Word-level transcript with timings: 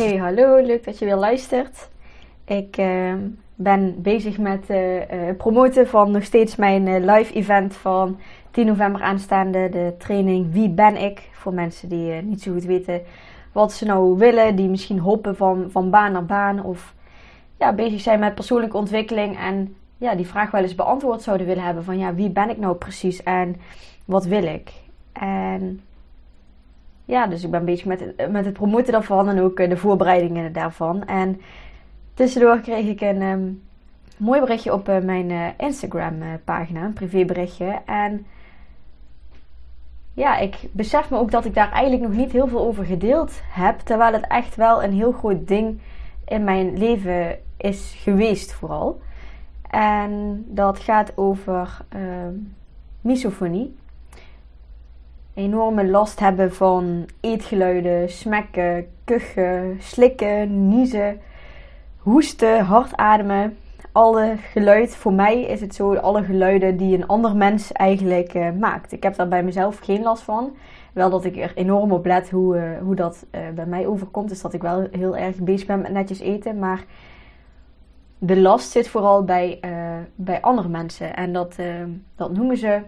Hey, 0.00 0.16
hallo, 0.16 0.56
leuk 0.56 0.84
dat 0.84 0.98
je 0.98 1.04
weer 1.04 1.16
luistert. 1.16 1.88
Ik 2.44 2.78
uh, 2.78 3.14
ben 3.54 4.02
bezig 4.02 4.38
met 4.38 4.70
uh, 4.70 4.96
uh, 4.96 5.36
promoten 5.36 5.88
van 5.88 6.10
nog 6.10 6.24
steeds 6.24 6.56
mijn 6.56 7.04
live 7.04 7.34
event 7.34 7.76
van 7.76 8.18
10 8.50 8.66
november 8.66 9.02
aanstaande. 9.02 9.68
De 9.68 9.94
training 9.98 10.52
Wie 10.52 10.70
ben 10.70 10.96
ik? 10.96 11.28
Voor 11.32 11.54
mensen 11.54 11.88
die 11.88 12.12
niet 12.12 12.42
zo 12.42 12.52
goed 12.52 12.64
weten 12.64 13.02
wat 13.52 13.72
ze 13.72 13.84
nou 13.84 14.18
willen. 14.18 14.56
Die 14.56 14.68
misschien 14.68 14.98
hoppen 14.98 15.36
van, 15.36 15.68
van 15.70 15.90
baan 15.90 16.12
naar 16.12 16.26
baan. 16.26 16.64
Of 16.64 16.94
ja, 17.58 17.72
bezig 17.72 18.00
zijn 18.00 18.20
met 18.20 18.34
persoonlijke 18.34 18.76
ontwikkeling. 18.76 19.38
En 19.38 19.76
ja, 19.96 20.14
die 20.14 20.26
vraag 20.26 20.50
wel 20.50 20.62
eens 20.62 20.74
beantwoord 20.74 21.22
zouden 21.22 21.46
willen 21.46 21.64
hebben. 21.64 21.84
Van 21.84 21.98
ja, 21.98 22.14
wie 22.14 22.30
ben 22.30 22.50
ik 22.50 22.58
nou 22.58 22.74
precies? 22.74 23.22
En 23.22 23.56
wat 24.04 24.24
wil 24.24 24.44
ik? 24.44 24.72
En 25.12 25.80
ja, 27.10 27.26
dus 27.26 27.44
ik 27.44 27.50
ben 27.50 27.64
bezig 27.64 27.84
met, 27.84 28.30
met 28.30 28.44
het 28.44 28.52
promoten 28.52 28.92
daarvan 28.92 29.28
en 29.28 29.40
ook 29.40 29.58
eh, 29.58 29.68
de 29.68 29.76
voorbereidingen 29.76 30.52
daarvan. 30.52 31.06
En 31.06 31.40
tussendoor 32.14 32.60
kreeg 32.60 32.86
ik 32.86 33.00
een 33.00 33.22
ehm, 33.22 33.52
mooi 34.16 34.40
berichtje 34.40 34.72
op 34.72 34.88
uh, 34.88 34.98
mijn 34.98 35.30
uh, 35.30 35.46
Instagram 35.56 36.14
pagina, 36.44 36.84
een 36.84 36.92
privéberichtje. 36.92 37.78
En 37.86 38.26
ja, 40.14 40.36
ik 40.38 40.56
besef 40.72 41.10
me 41.10 41.18
ook 41.18 41.30
dat 41.30 41.44
ik 41.44 41.54
daar 41.54 41.72
eigenlijk 41.72 42.02
nog 42.02 42.16
niet 42.16 42.32
heel 42.32 42.48
veel 42.48 42.66
over 42.66 42.84
gedeeld 42.84 43.40
heb. 43.50 43.78
Terwijl 43.78 44.12
het 44.12 44.26
echt 44.26 44.56
wel 44.56 44.82
een 44.82 44.92
heel 44.92 45.12
groot 45.12 45.48
ding 45.48 45.80
in 46.24 46.44
mijn 46.44 46.78
leven 46.78 47.38
is 47.56 47.94
geweest 47.96 48.52
vooral. 48.52 49.00
En 49.70 50.44
dat 50.48 50.78
gaat 50.78 51.12
over 51.16 51.78
ehm, 51.88 52.34
misofonie 53.00 53.76
enorme 55.34 55.86
last 55.86 56.20
hebben 56.20 56.54
van 56.54 57.08
eetgeluiden, 57.20 58.08
smekken, 58.08 58.86
kuchen, 59.04 59.76
slikken, 59.80 60.68
niezen, 60.68 61.20
hoesten, 61.98 62.64
hard 62.64 62.96
ademen. 62.96 63.56
Alle 63.92 64.34
geluid, 64.52 64.96
voor 64.96 65.12
mij 65.12 65.42
is 65.42 65.60
het 65.60 65.74
zo, 65.74 65.94
alle 65.94 66.22
geluiden 66.22 66.76
die 66.76 66.96
een 66.96 67.06
ander 67.06 67.36
mens 67.36 67.72
eigenlijk 67.72 68.34
uh, 68.34 68.50
maakt. 68.50 68.92
Ik 68.92 69.02
heb 69.02 69.14
daar 69.16 69.28
bij 69.28 69.42
mezelf 69.42 69.78
geen 69.78 70.02
last 70.02 70.22
van. 70.22 70.56
Wel 70.92 71.10
dat 71.10 71.24
ik 71.24 71.36
er 71.36 71.52
enorm 71.54 71.92
op 71.92 72.06
let 72.06 72.30
hoe, 72.30 72.56
uh, 72.56 72.62
hoe 72.82 72.94
dat 72.94 73.26
uh, 73.32 73.40
bij 73.54 73.66
mij 73.66 73.86
overkomt. 73.86 74.28
Dus 74.28 74.40
dat 74.40 74.52
ik 74.52 74.62
wel 74.62 74.88
heel 74.90 75.16
erg 75.16 75.36
bezig 75.36 75.66
ben 75.66 75.80
met 75.80 75.92
netjes 75.92 76.20
eten. 76.20 76.58
Maar 76.58 76.84
de 78.18 78.40
last 78.40 78.70
zit 78.70 78.88
vooral 78.88 79.24
bij, 79.24 79.60
bij 80.14 80.40
andere 80.40 80.68
mensen. 80.68 81.16
En 81.16 81.32
dat, 81.32 81.56
dat 82.16 82.32
noemen 82.32 82.56
ze 82.56 82.80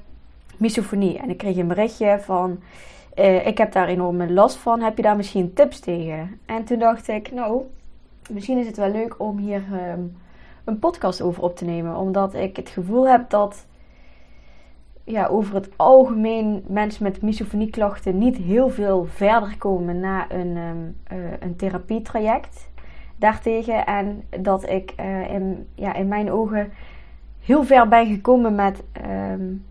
misofonie. 0.62 1.18
En 1.18 1.30
ik 1.30 1.38
kreeg 1.38 1.56
een 1.56 1.68
berichtje 1.68 2.18
van, 2.20 2.60
uh, 3.18 3.46
ik 3.46 3.58
heb 3.58 3.72
daar 3.72 3.88
enorme 3.88 4.32
last 4.32 4.56
van, 4.56 4.80
heb 4.80 4.96
je 4.96 5.02
daar 5.02 5.16
misschien 5.16 5.52
tips 5.52 5.80
tegen? 5.80 6.40
En 6.46 6.64
toen 6.64 6.78
dacht 6.78 7.08
ik, 7.08 7.32
nou, 7.32 7.62
misschien 8.30 8.58
is 8.58 8.66
het 8.66 8.76
wel 8.76 8.90
leuk 8.90 9.14
om 9.18 9.38
hier 9.38 9.62
um, 9.92 10.16
een 10.64 10.78
podcast 10.78 11.22
over 11.22 11.42
op 11.42 11.56
te 11.56 11.64
nemen. 11.64 11.96
Omdat 11.96 12.34
ik 12.34 12.56
het 12.56 12.68
gevoel 12.68 13.08
heb 13.08 13.30
dat 13.30 13.66
ja, 15.04 15.26
over 15.26 15.54
het 15.54 15.68
algemeen 15.76 16.64
mensen 16.66 17.02
met 17.02 17.22
misofonieklachten 17.22 18.18
niet 18.18 18.36
heel 18.36 18.68
veel 18.68 19.04
verder 19.04 19.58
komen 19.58 20.00
na 20.00 20.30
een, 20.30 20.56
um, 20.56 20.96
uh, 21.12 21.18
een 21.40 21.56
therapietraject 21.56 22.70
daartegen. 23.16 23.86
En 23.86 24.24
dat 24.40 24.68
ik 24.68 24.94
uh, 25.00 25.30
in, 25.34 25.68
ja, 25.74 25.94
in 25.94 26.08
mijn 26.08 26.32
ogen 26.32 26.72
heel 27.40 27.64
ver 27.64 27.88
ben 27.88 28.06
gekomen 28.06 28.54
met 28.54 28.82
um, 29.32 29.64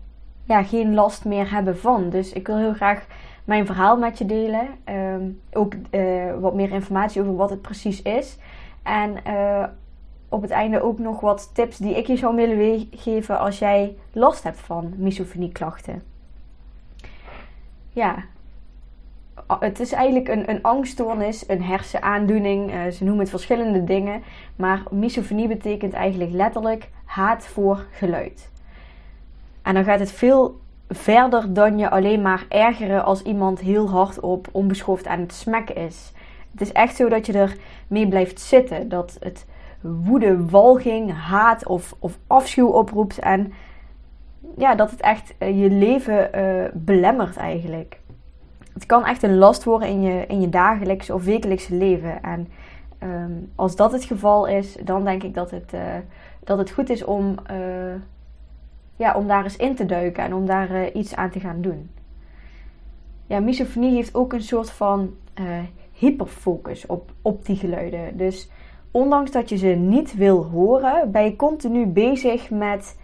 ja, 0.44 0.62
geen 0.62 0.94
last 0.94 1.24
meer 1.24 1.50
hebben 1.50 1.78
van. 1.78 2.10
Dus 2.10 2.32
ik 2.32 2.46
wil 2.46 2.56
heel 2.56 2.74
graag 2.74 3.06
mijn 3.44 3.66
verhaal 3.66 3.96
met 3.96 4.18
je 4.18 4.26
delen. 4.26 4.68
Ehm, 4.84 5.28
ook 5.52 5.74
uh, 5.90 6.34
wat 6.40 6.54
meer 6.54 6.70
informatie 6.70 7.20
over 7.20 7.36
wat 7.36 7.50
het 7.50 7.62
precies 7.62 8.02
is. 8.02 8.38
En 8.82 9.16
uh, 9.26 9.64
op 10.28 10.42
het 10.42 10.50
einde 10.50 10.82
ook 10.82 10.98
nog 10.98 11.20
wat 11.20 11.50
tips 11.54 11.76
die 11.76 11.96
ik 11.96 12.06
je 12.06 12.16
zou 12.16 12.36
willen 12.36 12.88
geven 12.90 13.38
als 13.38 13.58
jij 13.58 13.96
last 14.12 14.42
hebt 14.42 14.60
van 14.60 14.92
misofonieklachten. 14.96 16.02
Ja, 17.88 18.24
het 19.58 19.80
is 19.80 19.92
eigenlijk 19.92 20.28
een, 20.28 20.50
een 20.50 20.62
angststoornis, 20.62 21.48
een 21.48 21.62
hersenaandoening. 21.62 22.74
Uh, 22.74 22.86
ze 22.86 23.04
noemen 23.04 23.20
het 23.20 23.30
verschillende 23.30 23.84
dingen. 23.84 24.22
Maar 24.56 24.82
misofonie 24.90 25.48
betekent 25.48 25.92
eigenlijk 25.92 26.32
letterlijk 26.32 26.88
haat 27.04 27.46
voor 27.46 27.86
geluid. 27.90 28.51
En 29.62 29.74
dan 29.74 29.84
gaat 29.84 30.00
het 30.00 30.12
veel 30.12 30.60
verder 30.88 31.52
dan 31.52 31.78
je 31.78 31.90
alleen 31.90 32.22
maar 32.22 32.46
ergeren 32.48 33.04
als 33.04 33.22
iemand 33.22 33.60
heel 33.60 33.90
hard 33.90 34.20
op 34.20 34.48
onbeschoft 34.52 35.06
aan 35.06 35.20
het 35.20 35.32
smekken 35.32 35.76
is. 35.76 36.12
Het 36.50 36.60
is 36.60 36.72
echt 36.72 36.96
zo 36.96 37.08
dat 37.08 37.26
je 37.26 37.32
er 37.32 37.56
mee 37.86 38.08
blijft 38.08 38.40
zitten. 38.40 38.88
Dat 38.88 39.16
het 39.20 39.46
woede, 39.80 40.46
walging, 40.46 41.12
haat 41.12 41.66
of, 41.66 41.94
of 41.98 42.18
afschuw 42.26 42.68
oproept. 42.68 43.18
En 43.18 43.52
ja, 44.56 44.74
dat 44.74 44.90
het 44.90 45.00
echt 45.00 45.34
uh, 45.38 45.62
je 45.62 45.70
leven 45.70 46.30
uh, 46.34 46.64
belemmert 46.72 47.36
eigenlijk. 47.36 48.00
Het 48.72 48.86
kan 48.86 49.04
echt 49.04 49.22
een 49.22 49.36
last 49.36 49.64
worden 49.64 49.88
in 49.88 50.02
je, 50.02 50.24
in 50.26 50.40
je 50.40 50.48
dagelijkse 50.48 51.14
of 51.14 51.24
wekelijkse 51.24 51.74
leven. 51.74 52.22
En 52.22 52.48
um, 53.02 53.50
als 53.54 53.76
dat 53.76 53.92
het 53.92 54.04
geval 54.04 54.46
is, 54.46 54.76
dan 54.84 55.04
denk 55.04 55.22
ik 55.22 55.34
dat 55.34 55.50
het, 55.50 55.72
uh, 55.74 55.80
dat 56.44 56.58
het 56.58 56.70
goed 56.70 56.90
is 56.90 57.04
om 57.04 57.34
ja, 59.02 59.14
om 59.14 59.26
daar 59.26 59.44
eens 59.44 59.56
in 59.56 59.74
te 59.74 59.86
duiken 59.86 60.24
en 60.24 60.34
om 60.34 60.46
daar 60.46 60.70
uh, 60.70 60.94
iets 60.94 61.16
aan 61.16 61.30
te 61.30 61.40
gaan 61.40 61.60
doen. 61.60 61.90
Ja, 63.26 63.40
misofonie 63.40 63.94
heeft 63.94 64.14
ook 64.14 64.32
een 64.32 64.42
soort 64.42 64.70
van 64.70 65.14
uh, 65.40 65.46
hyperfocus 65.92 66.86
op, 66.86 67.10
op 67.22 67.46
die 67.46 67.56
geluiden. 67.56 68.16
Dus 68.16 68.50
ondanks 68.90 69.30
dat 69.30 69.48
je 69.48 69.56
ze 69.56 69.66
niet 69.66 70.14
wil 70.14 70.44
horen, 70.44 71.10
ben 71.10 71.24
je 71.24 71.36
continu 71.36 71.86
bezig 71.86 72.50
met 72.50 72.98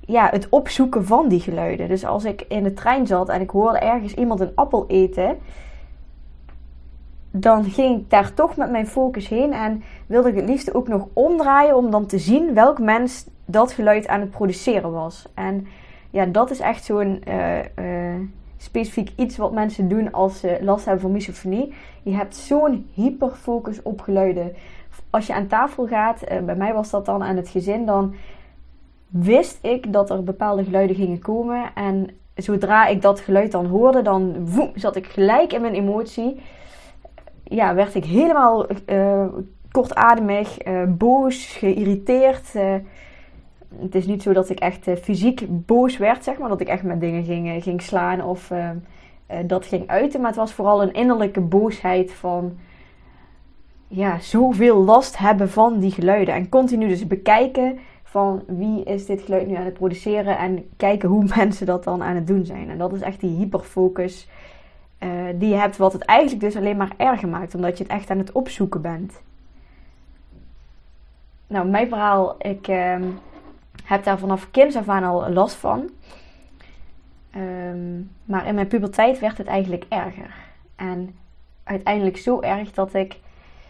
ja, 0.00 0.28
het 0.30 0.48
opzoeken 0.48 1.04
van 1.04 1.28
die 1.28 1.40
geluiden. 1.40 1.88
Dus 1.88 2.04
als 2.04 2.24
ik 2.24 2.44
in 2.48 2.62
de 2.62 2.72
trein 2.72 3.06
zat 3.06 3.28
en 3.28 3.40
ik 3.40 3.50
hoorde 3.50 3.78
ergens 3.78 4.14
iemand 4.14 4.40
een 4.40 4.52
appel 4.54 4.84
eten, 4.88 5.38
dan 7.30 7.64
ging 7.64 8.00
ik 8.00 8.10
daar 8.10 8.34
toch 8.34 8.56
met 8.56 8.70
mijn 8.70 8.86
focus 8.86 9.28
heen 9.28 9.52
en 9.52 9.82
wilde 10.06 10.28
ik 10.28 10.34
het 10.34 10.48
liefst 10.48 10.74
ook 10.74 10.88
nog 10.88 11.06
omdraaien 11.12 11.76
om 11.76 11.90
dan 11.90 12.06
te 12.06 12.18
zien 12.18 12.54
welk 12.54 12.78
mens 12.78 13.26
dat 13.52 13.72
geluid 13.72 14.06
aan 14.08 14.20
het 14.20 14.30
produceren 14.30 14.92
was. 14.92 15.26
En 15.34 15.66
ja, 16.10 16.26
dat 16.26 16.50
is 16.50 16.60
echt 16.60 16.84
zo'n 16.84 17.22
uh, 17.28 17.58
uh, 17.58 18.20
specifiek 18.56 19.12
iets 19.16 19.36
wat 19.36 19.52
mensen 19.52 19.88
doen 19.88 20.12
als 20.12 20.40
ze 20.40 20.58
last 20.60 20.84
hebben 20.84 21.02
van 21.02 21.12
misofonie. 21.12 21.74
Je 22.02 22.14
hebt 22.14 22.36
zo'n 22.36 22.90
hyperfocus 22.94 23.82
op 23.82 24.00
geluiden. 24.00 24.52
Als 25.10 25.26
je 25.26 25.34
aan 25.34 25.46
tafel 25.46 25.86
gaat, 25.86 26.22
uh, 26.32 26.38
bij 26.38 26.56
mij 26.56 26.72
was 26.72 26.90
dat 26.90 27.06
dan 27.06 27.22
aan 27.22 27.36
het 27.36 27.48
gezin, 27.48 27.86
dan 27.86 28.14
wist 29.08 29.58
ik 29.64 29.92
dat 29.92 30.10
er 30.10 30.24
bepaalde 30.24 30.64
geluiden 30.64 30.96
gingen 30.96 31.18
komen. 31.18 31.70
En 31.74 32.08
zodra 32.34 32.86
ik 32.86 33.02
dat 33.02 33.20
geluid 33.20 33.52
dan 33.52 33.66
hoorde, 33.66 34.02
dan 34.02 34.48
zat 34.74 34.96
ik 34.96 35.06
gelijk 35.06 35.52
in 35.52 35.60
mijn 35.60 35.74
emotie. 35.74 36.40
Ja, 37.44 37.74
werd 37.74 37.94
ik 37.94 38.04
helemaal 38.04 38.66
kortademig, 39.70 40.56
boos, 40.88 41.46
geïrriteerd 41.46 42.52
het 43.80 43.94
is 43.94 44.06
niet 44.06 44.22
zo 44.22 44.32
dat 44.32 44.50
ik 44.50 44.60
echt 44.60 44.88
uh, 44.88 44.96
fysiek 44.96 45.46
boos 45.48 45.96
werd, 45.96 46.24
zeg 46.24 46.38
maar. 46.38 46.48
Dat 46.48 46.60
ik 46.60 46.68
echt 46.68 46.82
met 46.82 47.00
dingen 47.00 47.24
ging, 47.24 47.46
uh, 47.46 47.62
ging 47.62 47.82
slaan 47.82 48.22
of 48.22 48.50
uh, 48.50 48.70
dat 49.46 49.66
ging 49.66 49.86
uiten. 49.86 50.20
Maar 50.20 50.28
het 50.28 50.38
was 50.38 50.52
vooral 50.52 50.82
een 50.82 50.92
innerlijke 50.92 51.40
boosheid 51.40 52.12
van... 52.12 52.58
Ja, 53.88 54.18
zoveel 54.18 54.84
last 54.84 55.18
hebben 55.18 55.50
van 55.50 55.78
die 55.78 55.90
geluiden. 55.90 56.34
En 56.34 56.48
continu 56.48 56.88
dus 56.88 57.06
bekijken 57.06 57.78
van 58.02 58.42
wie 58.46 58.84
is 58.84 59.06
dit 59.06 59.22
geluid 59.22 59.46
nu 59.46 59.54
aan 59.54 59.64
het 59.64 59.74
produceren. 59.74 60.38
En 60.38 60.70
kijken 60.76 61.08
hoe 61.08 61.24
mensen 61.36 61.66
dat 61.66 61.84
dan 61.84 62.02
aan 62.02 62.14
het 62.14 62.26
doen 62.26 62.44
zijn. 62.44 62.70
En 62.70 62.78
dat 62.78 62.92
is 62.92 63.00
echt 63.00 63.20
die 63.20 63.36
hyperfocus 63.36 64.28
die 65.34 65.48
je 65.48 65.54
hebt, 65.54 65.76
wat 65.76 65.92
het 65.92 66.02
eigenlijk 66.02 66.40
dus 66.40 66.56
alleen 66.56 66.76
maar 66.76 66.92
erger 66.96 67.28
maakt, 67.28 67.54
omdat 67.54 67.78
je 67.78 67.84
het 67.84 67.92
echt 67.92 68.10
aan 68.10 68.18
het 68.18 68.32
opzoeken 68.32 68.80
bent. 68.80 69.22
Nou, 71.52 71.68
mijn 71.68 71.88
verhaal, 71.88 72.34
ik 72.38 72.68
ehm, 72.68 73.02
heb 73.84 74.04
daar 74.04 74.18
vanaf 74.18 74.50
kinds 74.50 74.76
af 74.76 74.88
aan 74.88 75.04
al 75.04 75.30
last 75.30 75.54
van. 75.54 75.90
Ehm, 77.30 78.00
maar 78.24 78.46
in 78.46 78.54
mijn 78.54 78.66
puberteit 78.66 79.18
werd 79.18 79.38
het 79.38 79.46
eigenlijk 79.46 79.84
erger. 79.88 80.34
En 80.76 81.14
uiteindelijk 81.64 82.16
zo 82.16 82.40
erg 82.40 82.72
dat 82.72 82.94
ik 82.94 83.18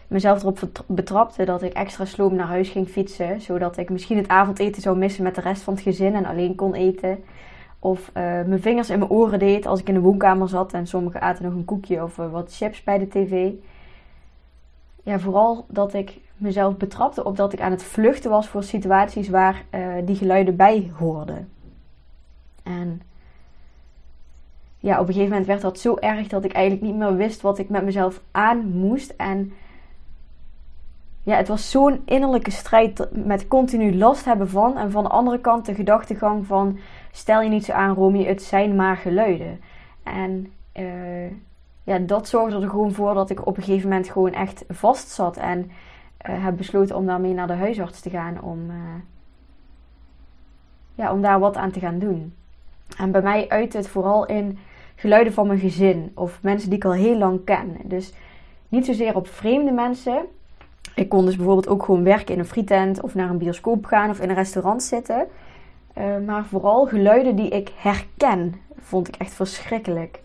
mezelf 0.07 0.41
erop 0.41 0.59
betrapte 0.87 1.45
dat 1.45 1.61
ik 1.61 1.73
extra 1.73 2.05
sloom 2.05 2.35
naar 2.35 2.47
huis 2.47 2.69
ging 2.69 2.87
fietsen. 2.87 3.41
Zodat 3.41 3.77
ik 3.77 3.89
misschien 3.89 4.17
het 4.17 4.27
avondeten 4.27 4.81
zou 4.81 4.97
missen 4.97 5.23
met 5.23 5.35
de 5.35 5.41
rest 5.41 5.61
van 5.61 5.73
het 5.73 5.83
gezin 5.83 6.15
en 6.15 6.25
alleen 6.25 6.55
kon 6.55 6.73
eten. 6.73 7.23
Of 7.79 8.07
uh, 8.07 8.13
mijn 8.23 8.61
vingers 8.61 8.89
in 8.89 8.99
mijn 8.99 9.11
oren 9.11 9.39
deed 9.39 9.65
als 9.65 9.79
ik 9.79 9.87
in 9.87 9.93
de 9.93 9.99
woonkamer 9.99 10.49
zat 10.49 10.73
en 10.73 10.87
sommigen 10.87 11.21
aten 11.21 11.43
nog 11.43 11.53
een 11.53 11.65
koekje 11.65 12.03
of 12.03 12.17
uh, 12.17 12.31
wat 12.31 12.55
chips 12.55 12.83
bij 12.83 12.97
de 12.97 13.07
tv. 13.07 13.51
Ja, 15.03 15.19
vooral 15.19 15.65
dat 15.67 15.93
ik 15.93 16.19
mezelf 16.37 16.77
betrapte 16.77 17.23
op 17.23 17.37
dat 17.37 17.53
ik 17.53 17.61
aan 17.61 17.71
het 17.71 17.83
vluchten 17.83 18.29
was 18.29 18.47
voor 18.47 18.63
situaties 18.63 19.29
waar 19.29 19.63
uh, 19.71 19.87
die 20.05 20.15
geluiden 20.15 20.55
bij 20.55 20.91
hoorden. 20.97 21.49
En 22.63 23.01
ja, 24.77 24.93
op 24.93 25.07
een 25.07 25.13
gegeven 25.13 25.29
moment 25.29 25.47
werd 25.47 25.61
dat 25.61 25.79
zo 25.79 25.95
erg 25.95 26.27
dat 26.27 26.43
ik 26.43 26.51
eigenlijk 26.51 26.85
niet 26.85 26.95
meer 26.95 27.15
wist 27.15 27.41
wat 27.41 27.57
ik 27.57 27.69
met 27.69 27.83
mezelf 27.83 28.21
aan 28.31 28.67
moest. 28.67 29.13
En 29.17 29.53
ja, 31.21 31.35
het 31.35 31.47
was 31.47 31.69
zo'n 31.69 32.01
innerlijke 32.05 32.51
strijd 32.51 33.07
met 33.11 33.47
continu 33.47 33.97
last 33.97 34.25
hebben 34.25 34.49
van. 34.49 34.77
En 34.77 34.91
van 34.91 35.03
de 35.03 35.09
andere 35.09 35.39
kant 35.39 35.65
de 35.65 35.75
gedachtegang 35.75 36.45
van 36.45 36.79
stel 37.11 37.41
je 37.41 37.49
niet 37.49 37.65
zo 37.65 37.71
aan 37.71 37.95
Romy, 37.95 38.25
het 38.25 38.43
zijn 38.43 38.75
maar 38.75 38.97
geluiden. 38.97 39.59
En 40.03 40.51
uh, 40.75 41.31
ja, 41.83 41.97
dat 41.97 42.27
zorgde 42.27 42.61
er 42.61 42.69
gewoon 42.69 42.93
voor 42.93 43.13
dat 43.13 43.29
ik 43.29 43.45
op 43.45 43.57
een 43.57 43.63
gegeven 43.63 43.89
moment 43.89 44.09
gewoon 44.09 44.33
echt 44.33 44.65
vast 44.69 45.09
zat. 45.09 45.37
En 45.37 45.71
uh, 46.29 46.43
heb 46.43 46.57
besloten 46.57 46.95
om 46.95 47.05
daarmee 47.05 47.33
naar 47.33 47.47
de 47.47 47.53
huisarts 47.53 47.99
te 47.99 48.09
gaan 48.09 48.41
om, 48.41 48.69
uh, 48.69 48.75
ja, 50.95 51.11
om 51.11 51.21
daar 51.21 51.39
wat 51.39 51.57
aan 51.57 51.71
te 51.71 51.79
gaan 51.79 51.99
doen. 51.99 52.33
En 52.97 53.11
bij 53.11 53.21
mij 53.21 53.49
uit 53.49 53.73
het 53.73 53.87
vooral 53.87 54.25
in 54.25 54.57
geluiden 54.95 55.33
van 55.33 55.47
mijn 55.47 55.59
gezin 55.59 56.11
of 56.15 56.39
mensen 56.41 56.69
die 56.69 56.77
ik 56.77 56.85
al 56.85 56.93
heel 56.93 57.17
lang 57.17 57.43
ken. 57.43 57.77
Dus 57.83 58.13
niet 58.69 58.85
zozeer 58.85 59.15
op 59.15 59.27
vreemde 59.27 59.71
mensen. 59.71 60.25
Ik 60.95 61.09
kon 61.09 61.25
dus 61.25 61.35
bijvoorbeeld 61.35 61.67
ook 61.67 61.83
gewoon 61.83 62.03
werken 62.03 62.33
in 62.33 62.39
een 62.39 62.45
frietent 62.45 63.01
of 63.01 63.15
naar 63.15 63.29
een 63.29 63.37
bioscoop 63.37 63.85
gaan 63.85 64.09
of 64.09 64.19
in 64.19 64.29
een 64.29 64.35
restaurant 64.35 64.83
zitten. 64.83 65.27
Uh, 65.97 66.03
maar 66.25 66.45
vooral 66.45 66.85
geluiden 66.85 67.35
die 67.35 67.49
ik 67.49 67.71
herken, 67.75 68.55
vond 68.77 69.07
ik 69.07 69.15
echt 69.15 69.33
verschrikkelijk. 69.33 70.21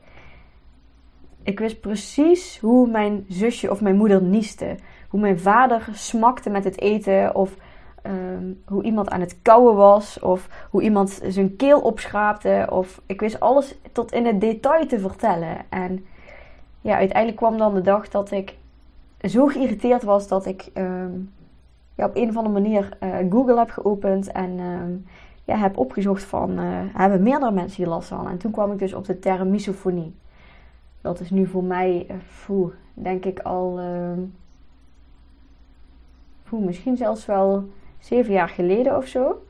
Ik 1.43 1.59
wist 1.59 1.81
precies 1.81 2.59
hoe 2.59 2.91
mijn 2.91 3.25
zusje 3.29 3.71
of 3.71 3.81
mijn 3.81 3.97
moeder 3.97 4.23
nieste. 4.23 4.77
Hoe 5.09 5.21
mijn 5.21 5.41
vader 5.41 5.89
smakte 5.93 6.51
met 6.51 6.65
het 6.65 6.81
eten. 6.81 7.35
Of 7.35 7.57
Ehm, 8.09 8.53
hoe 8.67 8.83
iemand 8.83 9.09
aan 9.11 9.21
het 9.21 9.43
kauwen 9.43 9.77
was. 9.77 10.21
Of 10.21 10.67
hoe 10.71 10.83
iemand 10.83 11.21
zijn 11.29 11.57
keel 11.57 11.81
opschraapte. 11.81 12.67
Of 12.71 13.01
ik 13.07 13.21
wist 13.21 13.41
alles 13.41 13.79
tot 13.93 14.13
in 14.13 14.27
het 14.27 14.41
detail 14.41 14.87
te 14.87 14.99
vertellen. 14.99 15.57
En 15.69 16.07
ja, 16.81 16.97
uiteindelijk 16.97 17.39
kwam 17.39 17.59
dan 17.59 17.75
de 17.75 17.81
dag 17.81 18.09
dat 18.09 18.31
ik 18.31 18.57
zo 19.21 19.47
geïrriteerd 19.47 20.03
was 20.03 20.29
dat 20.29 20.47
ik 20.47 20.71
ehm, 20.75 21.11
ja, 21.95 22.07
op 22.07 22.17
een 22.17 22.29
of 22.29 22.37
andere 22.37 22.61
manier 22.61 22.97
uh, 23.03 23.17
Google 23.31 23.59
heb 23.59 23.71
geopend. 23.71 24.33
En 24.33 24.59
ehm, 24.59 24.93
ja, 25.45 25.57
heb 25.57 25.79
opgezocht 25.79 26.25
van, 26.25 26.51
uh, 26.51 26.65
hebben 26.93 27.23
meerdere 27.23 27.53
mensen 27.53 27.77
hier 27.77 27.93
last 27.93 28.09
van? 28.09 28.29
En 28.29 28.39
toen 28.39 28.51
kwam 28.51 28.73
ik 28.73 28.79
dus 28.79 28.95
op 28.95 29.05
de 29.05 29.19
term 29.19 29.51
misofonie. 29.51 30.15
Dat 31.01 31.21
is 31.21 31.31
nu 31.31 31.47
voor 31.47 31.65
mij, 31.65 32.07
uh, 32.51 32.67
denk 32.95 33.25
ik 33.25 33.41
al, 33.41 33.81
misschien 36.51 36.97
zelfs 36.97 37.27
wel 37.27 37.69
zeven 37.99 38.33
jaar 38.33 38.49
geleden 38.49 38.97
of 38.97 39.07
zo. 39.07 39.43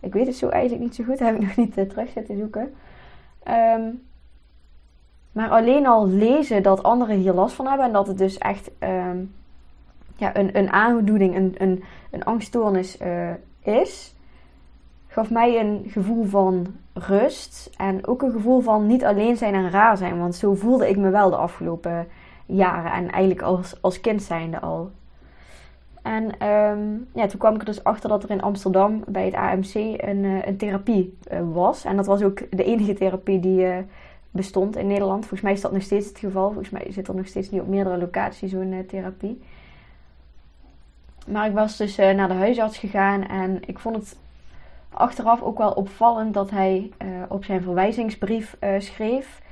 Ik 0.00 0.12
weet 0.12 0.26
het 0.26 0.36
zo 0.36 0.48
eigenlijk 0.48 0.82
niet 0.82 0.94
zo 0.94 1.04
goed, 1.04 1.18
heb 1.26 1.34
ik 1.34 1.40
nog 1.40 1.56
niet 1.56 1.78
uh, 1.78 1.84
terug 1.84 2.10
zitten 2.10 2.38
zoeken. 2.38 2.74
Ehm, 3.42 3.82
maar 5.32 5.50
alleen 5.50 5.86
al 5.86 6.08
lezen 6.08 6.62
dat 6.62 6.82
anderen 6.82 7.16
hier 7.16 7.32
last 7.32 7.54
van 7.54 7.66
hebben 7.66 7.86
en 7.86 7.92
dat 7.92 8.06
het 8.06 8.18
dus 8.18 8.38
echt 8.38 8.70
um, 8.80 9.34
ja, 10.16 10.36
een, 10.36 10.56
een 10.58 10.70
aandoening, 10.70 11.36
een, 11.36 11.54
een, 11.58 11.84
een 12.10 12.24
angststoornis 12.24 13.00
uh, 13.00 13.30
is, 13.60 14.14
gaf 15.06 15.30
mij 15.30 15.60
een 15.60 15.84
gevoel 15.88 16.24
van 16.24 16.66
rust 16.92 17.70
en 17.76 18.06
ook 18.06 18.22
een 18.22 18.32
gevoel 18.32 18.60
van 18.60 18.86
niet 18.86 19.04
alleen 19.04 19.36
zijn 19.36 19.54
en 19.54 19.70
raar 19.70 19.96
zijn. 19.96 20.18
Want 20.18 20.34
zo 20.34 20.54
voelde 20.54 20.88
ik 20.88 20.96
me 20.96 21.10
wel 21.10 21.30
de 21.30 21.36
afgelopen 21.36 22.08
jaren 22.46 22.92
en 22.92 23.10
eigenlijk 23.10 23.42
als, 23.42 23.82
als 23.82 24.00
kind 24.00 24.22
zijnde 24.22 24.60
al. 24.60 24.90
En 26.02 26.48
um, 26.48 27.08
ja, 27.14 27.26
toen 27.26 27.38
kwam 27.38 27.54
ik 27.54 27.60
er 27.60 27.66
dus 27.66 27.84
achter 27.84 28.08
dat 28.08 28.22
er 28.22 28.30
in 28.30 28.42
Amsterdam 28.42 29.04
bij 29.06 29.24
het 29.24 29.34
AMC 29.34 29.74
een, 29.74 30.24
uh, 30.24 30.46
een 30.46 30.56
therapie 30.56 31.18
uh, 31.32 31.38
was. 31.52 31.84
En 31.84 31.96
dat 31.96 32.06
was 32.06 32.22
ook 32.22 32.56
de 32.56 32.64
enige 32.64 32.94
therapie 32.94 33.40
die 33.40 33.60
uh, 33.60 33.76
bestond 34.30 34.76
in 34.76 34.86
Nederland. 34.86 35.20
Volgens 35.20 35.40
mij 35.40 35.52
is 35.52 35.60
dat 35.60 35.72
nog 35.72 35.82
steeds 35.82 36.06
het 36.06 36.18
geval. 36.18 36.46
Volgens 36.46 36.70
mij 36.70 36.86
zit 36.92 37.08
er 37.08 37.14
nog 37.14 37.26
steeds 37.26 37.50
niet 37.50 37.60
op 37.60 37.68
meerdere 37.68 37.98
locaties 37.98 38.50
zo'n 38.50 38.84
therapie. 38.88 39.42
Maar 41.26 41.46
ik 41.46 41.54
was 41.54 41.76
dus 41.76 41.96
naar 41.96 42.28
de 42.28 42.34
huisarts 42.34 42.78
gegaan 42.78 43.26
en 43.26 43.60
ik 43.66 43.78
vond 43.78 43.96
het 43.96 44.16
achteraf 44.90 45.42
ook 45.42 45.58
wel 45.58 45.70
opvallend 45.70 46.34
dat 46.34 46.50
hij 46.50 46.90
op 47.28 47.44
zijn 47.44 47.62
verwijzingsbrief 47.62 48.56
schreef: 48.78 49.42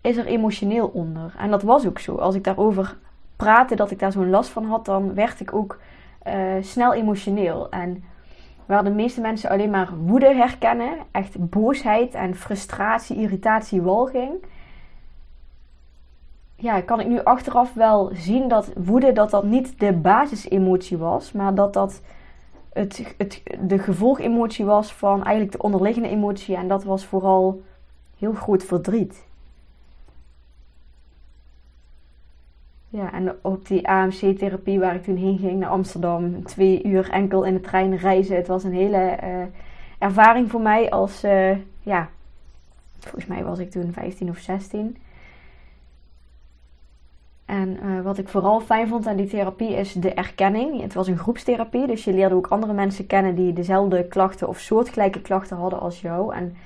Is 0.00 0.16
er 0.16 0.26
emotioneel 0.26 0.86
onder? 0.86 1.34
En 1.38 1.50
dat 1.50 1.62
was 1.62 1.86
ook 1.86 1.98
zo. 1.98 2.14
Als 2.14 2.34
ik 2.34 2.44
daarover 2.44 2.96
praten 3.44 3.76
dat 3.76 3.90
ik 3.90 3.98
daar 3.98 4.12
zo'n 4.12 4.30
last 4.30 4.50
van 4.50 4.64
had, 4.64 4.84
dan 4.84 5.14
werd 5.14 5.40
ik 5.40 5.54
ook 5.54 5.78
uh, 6.26 6.34
snel 6.60 6.94
emotioneel. 6.94 7.70
En 7.70 8.04
waar 8.66 8.84
de 8.84 8.90
meeste 8.90 9.20
mensen 9.20 9.50
alleen 9.50 9.70
maar 9.70 9.88
woede 10.04 10.34
herkennen, 10.34 10.92
echt 11.10 11.50
boosheid 11.50 12.14
en 12.14 12.34
frustratie, 12.34 13.16
irritatie, 13.16 13.82
walging. 13.82 14.32
Ja, 16.54 16.80
kan 16.80 17.00
ik 17.00 17.06
nu 17.06 17.22
achteraf 17.24 17.74
wel 17.74 18.10
zien 18.14 18.48
dat 18.48 18.72
woede 18.76 19.12
dat 19.12 19.30
dat 19.30 19.44
niet 19.44 19.78
de 19.78 19.92
basisemotie 19.92 20.98
was, 20.98 21.32
maar 21.32 21.54
dat 21.54 21.72
dat 21.72 22.00
het, 22.72 23.14
het, 23.18 23.42
de 23.60 23.78
gevolgemotie 23.78 24.64
was 24.64 24.92
van 24.92 25.24
eigenlijk 25.24 25.52
de 25.52 25.62
onderliggende 25.62 26.08
emotie. 26.08 26.56
En 26.56 26.68
dat 26.68 26.84
was 26.84 27.04
vooral 27.04 27.62
heel 28.18 28.32
groot 28.32 28.64
verdriet. 28.64 29.28
Ja, 32.92 33.12
en 33.12 33.34
op 33.42 33.66
die 33.66 33.88
AMC-therapie 33.88 34.78
waar 34.78 34.94
ik 34.94 35.02
toen 35.02 35.16
heen 35.16 35.38
ging 35.38 35.58
naar 35.58 35.70
Amsterdam, 35.70 36.44
twee 36.44 36.84
uur 36.84 37.10
enkel 37.10 37.44
in 37.44 37.54
de 37.54 37.60
trein 37.60 37.96
reizen. 37.96 38.36
Het 38.36 38.46
was 38.46 38.64
een 38.64 38.72
hele 38.72 39.18
uh, 39.22 39.42
ervaring 39.98 40.50
voor 40.50 40.60
mij 40.60 40.90
als, 40.90 41.24
uh, 41.24 41.56
ja, 41.82 42.08
volgens 42.98 43.26
mij 43.26 43.44
was 43.44 43.58
ik 43.58 43.70
toen 43.70 43.92
15 43.92 44.28
of 44.28 44.38
16. 44.38 44.96
En 47.44 47.78
uh, 47.84 48.00
wat 48.00 48.18
ik 48.18 48.28
vooral 48.28 48.60
fijn 48.60 48.88
vond 48.88 49.06
aan 49.06 49.16
die 49.16 49.28
therapie 49.28 49.74
is 49.74 49.92
de 49.92 50.14
erkenning. 50.14 50.80
Het 50.80 50.94
was 50.94 51.06
een 51.06 51.18
groepstherapie, 51.18 51.86
dus 51.86 52.04
je 52.04 52.12
leerde 52.12 52.34
ook 52.34 52.46
andere 52.46 52.72
mensen 52.72 53.06
kennen 53.06 53.34
die 53.34 53.52
dezelfde 53.52 54.04
klachten 54.08 54.48
of 54.48 54.58
soortgelijke 54.58 55.20
klachten 55.20 55.56
hadden 55.56 55.80
als 55.80 56.00
jou. 56.00 56.34
En 56.34 56.56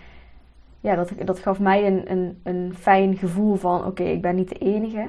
ja, 0.81 0.95
dat, 0.95 1.13
dat 1.25 1.39
gaf 1.39 1.59
mij 1.59 1.87
een, 1.87 2.11
een, 2.11 2.41
een 2.43 2.75
fijn 2.79 3.17
gevoel 3.17 3.57
van: 3.57 3.85
oké, 3.85 4.03
ik 4.03 4.23
ben 4.23 4.35
niet 4.35 4.49
de 4.49 4.59
enige. 4.59 5.09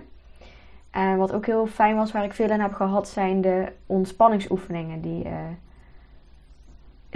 En 0.95 1.17
wat 1.17 1.33
ook 1.33 1.45
heel 1.45 1.67
fijn 1.67 1.95
was, 1.95 2.11
waar 2.11 2.23
ik 2.23 2.33
veel 2.33 2.49
in 2.49 2.59
heb 2.59 2.73
gehad, 2.73 3.07
zijn 3.07 3.41
de 3.41 3.71
ontspanningsoefeningen 3.85 5.01
die, 5.01 5.25
uh, 5.25 5.31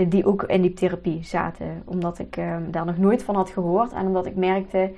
die 0.09 0.25
ook 0.25 0.43
in 0.43 0.61
die 0.61 0.73
therapie 0.73 1.23
zaten. 1.23 1.83
Omdat 1.85 2.19
ik 2.19 2.37
uh, 2.37 2.55
daar 2.67 2.85
nog 2.85 2.97
nooit 2.97 3.23
van 3.23 3.35
had 3.35 3.49
gehoord 3.49 3.91
en 3.91 4.05
omdat 4.05 4.25
ik 4.25 4.35
merkte, 4.35 4.91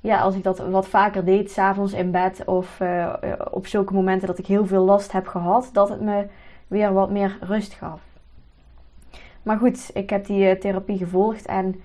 ja, 0.00 0.20
als 0.20 0.34
ik 0.34 0.42
dat 0.42 0.58
wat 0.58 0.88
vaker 0.88 1.24
deed, 1.24 1.50
s'avonds 1.50 1.92
in 1.92 2.10
bed 2.10 2.44
of 2.44 2.80
uh, 2.80 3.12
op 3.50 3.66
zulke 3.66 3.94
momenten 3.94 4.28
dat 4.28 4.38
ik 4.38 4.46
heel 4.46 4.66
veel 4.66 4.84
last 4.84 5.12
heb 5.12 5.26
gehad, 5.26 5.70
dat 5.72 5.88
het 5.88 6.00
me 6.00 6.26
weer 6.66 6.92
wat 6.92 7.10
meer 7.10 7.38
rust 7.40 7.72
gaf. 7.72 8.00
Maar 9.42 9.58
goed, 9.58 9.90
ik 9.92 10.10
heb 10.10 10.26
die 10.26 10.58
therapie 10.58 10.98
gevolgd 10.98 11.46
en 11.46 11.82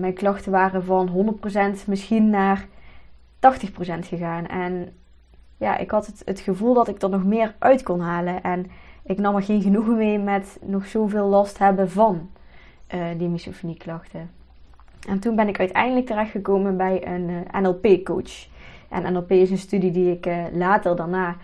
mijn 0.00 0.14
klachten 0.14 0.52
waren 0.52 0.84
van 0.84 1.38
100% 1.82 1.86
misschien 1.86 2.30
naar 2.30 2.66
80% 3.38 3.40
gegaan. 4.00 4.46
En 4.46 4.92
ja, 5.56 5.76
ik 5.76 5.90
had 5.90 6.06
het, 6.06 6.22
het 6.24 6.40
gevoel 6.40 6.74
dat 6.74 6.88
ik 6.88 7.02
er 7.02 7.08
nog 7.08 7.24
meer 7.24 7.54
uit 7.58 7.82
kon 7.82 8.00
halen. 8.00 8.42
En 8.42 8.66
ik 9.02 9.18
nam 9.18 9.36
er 9.36 9.42
geen 9.42 9.62
genoegen 9.62 9.96
mee 9.96 10.18
met 10.18 10.58
nog 10.62 10.86
zoveel 10.86 11.26
last 11.26 11.58
hebben 11.58 11.90
van 11.90 12.30
uh, 12.94 13.04
die 13.16 13.28
misofonieklachten. 13.28 14.30
En 15.08 15.18
toen 15.18 15.36
ben 15.36 15.48
ik 15.48 15.58
uiteindelijk 15.58 16.06
terechtgekomen 16.06 16.76
bij 16.76 17.06
een 17.06 17.46
eh, 17.50 17.60
NLP-coach. 17.60 18.46
En 18.88 19.12
NLP 19.12 19.30
is 19.30 19.50
een 19.50 19.58
studie 19.58 19.90
die 19.90 20.12
ik 20.12 20.26
uh, 20.26 20.44
later 20.52 20.96
daarna 20.96 21.36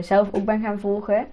zelf 0.00 0.28
ook 0.32 0.44
ben 0.44 0.60
gaan 0.60 0.78
volgen. 0.78 1.26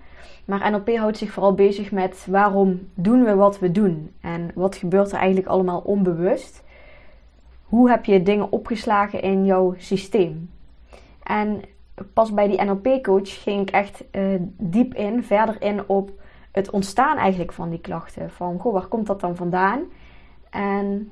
Maar 0.45 0.71
NLP 0.71 0.95
houdt 0.95 1.17
zich 1.17 1.31
vooral 1.31 1.53
bezig 1.53 1.91
met 1.91 2.25
waarom 2.29 2.87
doen 2.93 3.23
we 3.23 3.35
wat 3.35 3.59
we 3.59 3.71
doen? 3.71 4.11
En 4.21 4.51
wat 4.55 4.75
gebeurt 4.75 5.11
er 5.11 5.17
eigenlijk 5.17 5.47
allemaal 5.47 5.79
onbewust? 5.79 6.63
Hoe 7.69 7.89
heb 7.89 8.05
je 8.05 8.23
dingen 8.23 8.51
opgeslagen 8.51 9.21
in 9.21 9.45
jouw 9.45 9.73
systeem? 9.77 10.49
En 11.23 11.61
pas 12.13 12.33
bij 12.33 12.47
die 12.47 12.63
NLP-coach 12.63 13.43
ging 13.43 13.61
ik 13.61 13.69
echt 13.69 14.03
uh, 14.11 14.35
diep 14.57 14.93
in, 14.93 15.23
verder 15.23 15.61
in 15.61 15.87
op 15.87 16.11
het 16.51 16.69
ontstaan 16.69 17.17
eigenlijk 17.17 17.53
van 17.53 17.69
die 17.69 17.79
klachten. 17.79 18.31
Van, 18.31 18.59
goh, 18.59 18.73
waar 18.73 18.87
komt 18.87 19.07
dat 19.07 19.19
dan 19.19 19.35
vandaan? 19.35 19.81
En 20.49 21.11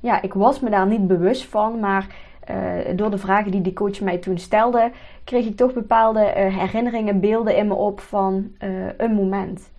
ja, 0.00 0.22
ik 0.22 0.34
was 0.34 0.60
me 0.60 0.70
daar 0.70 0.86
niet 0.86 1.06
bewust 1.06 1.46
van, 1.46 1.80
maar 1.80 2.06
uh, 2.50 2.96
door 2.96 3.10
de 3.10 3.18
vragen 3.18 3.50
die 3.50 3.60
die 3.60 3.72
coach 3.72 4.00
mij 4.00 4.18
toen 4.18 4.38
stelde, 4.38 4.90
kreeg 5.24 5.46
ik 5.46 5.56
toch 5.56 5.72
bepaalde 5.72 6.20
uh, 6.20 6.58
herinneringen, 6.58 7.20
beelden 7.20 7.56
in 7.56 7.66
me 7.66 7.74
op 7.74 8.00
van 8.00 8.52
een 8.96 9.14
moment. 9.14 9.70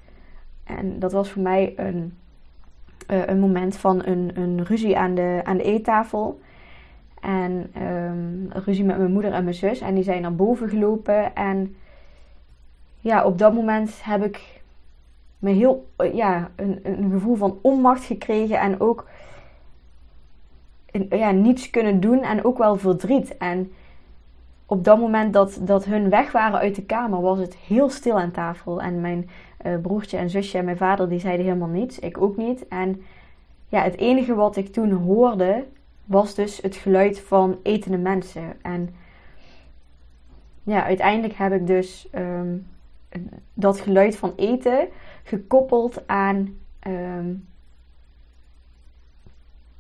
En 0.64 1.00
dat 1.00 1.12
was 1.12 1.30
voor 1.30 1.42
mij 1.42 1.74
een, 1.76 2.18
een 3.08 3.40
moment 3.40 3.78
van 3.78 4.06
een, 4.06 4.32
een 4.34 4.64
ruzie 4.64 4.98
aan 4.98 5.16
de, 5.16 5.42
aan 5.44 5.58
de 5.58 5.64
eettafel. 5.64 6.40
En 7.22 7.72
um, 7.82 8.50
ruzie 8.52 8.84
met 8.84 8.98
mijn 8.98 9.12
moeder 9.12 9.32
en 9.32 9.44
mijn 9.44 9.56
zus. 9.56 9.82
En 9.82 9.96
die 9.96 10.04
zijn 10.04 10.22
naar 10.22 10.36
boven 10.36 10.70
gelopen. 10.70 11.36
En 11.36 11.76
ja, 13.00 13.26
op 13.26 13.38
dat 13.38 13.54
moment 13.54 14.04
heb 14.04 14.24
ik 14.24 14.62
me 15.40 15.52
heel, 15.52 15.90
ja, 16.14 16.50
een, 16.56 16.80
een 16.84 17.12
gevoel 17.12 17.36
van 17.36 17.60
onmacht 17.62 18.04
gekregen. 18.04 18.60
En 18.60 18.80
ook 18.80 19.08
ja, 21.10 21.32
niets 21.32 21.70
kunnen 21.70 22.00
doen. 22.00 22.24
En 22.24 22.44
ook 22.46 22.58
wel 22.58 22.78
verdriet. 22.78 23.38
En 23.38 23.72
op 24.66 24.84
dat 24.84 25.00
moment 25.00 25.34
dat, 25.34 25.60
dat 25.62 25.86
hun 25.86 26.10
weg 26.10 26.32
waren 26.32 26.60
uit 26.60 26.76
de 26.76 26.86
kamer, 26.86 27.22
was 27.22 27.40
het 27.40 27.56
heel 27.56 27.90
stil 27.90 28.20
aan 28.20 28.32
tafel. 28.32 28.82
En 28.82 29.02
mijn 29.02 29.30
broertje 29.82 30.18
en 30.18 30.30
zusje 30.30 30.58
en 30.58 30.66
mijn 30.66 30.78
vader, 30.78 31.10
die 31.10 31.20
zeiden 31.20 31.46
helemaal 31.46 31.68
niets. 31.68 32.00
Ik 32.00 32.22
ook 32.22 32.38
niet. 32.38 32.68
En 32.68 33.02
ja, 33.70 33.84
het 33.84 33.98
enige 33.98 34.36
wat 34.36 34.56
ik 34.56 34.74
toen 34.74 34.92
hoorde, 34.92 35.66
was 36.06 36.36
dus 36.36 36.62
het 36.62 36.76
geluid 36.76 37.20
van 37.20 37.60
etende 37.64 37.98
mensen. 37.98 38.62
En 38.62 38.90
ja, 40.64 40.84
uiteindelijk 40.84 41.34
heb 41.34 41.54
ik 41.54 41.68
dus 41.68 42.08
ehm, 42.12 42.58
dat 43.54 43.80
geluid 43.80 44.18
van 44.18 44.34
eten 44.36 44.88
gekoppeld 45.24 46.08
aan, 46.08 46.58
ehm, 46.80 47.34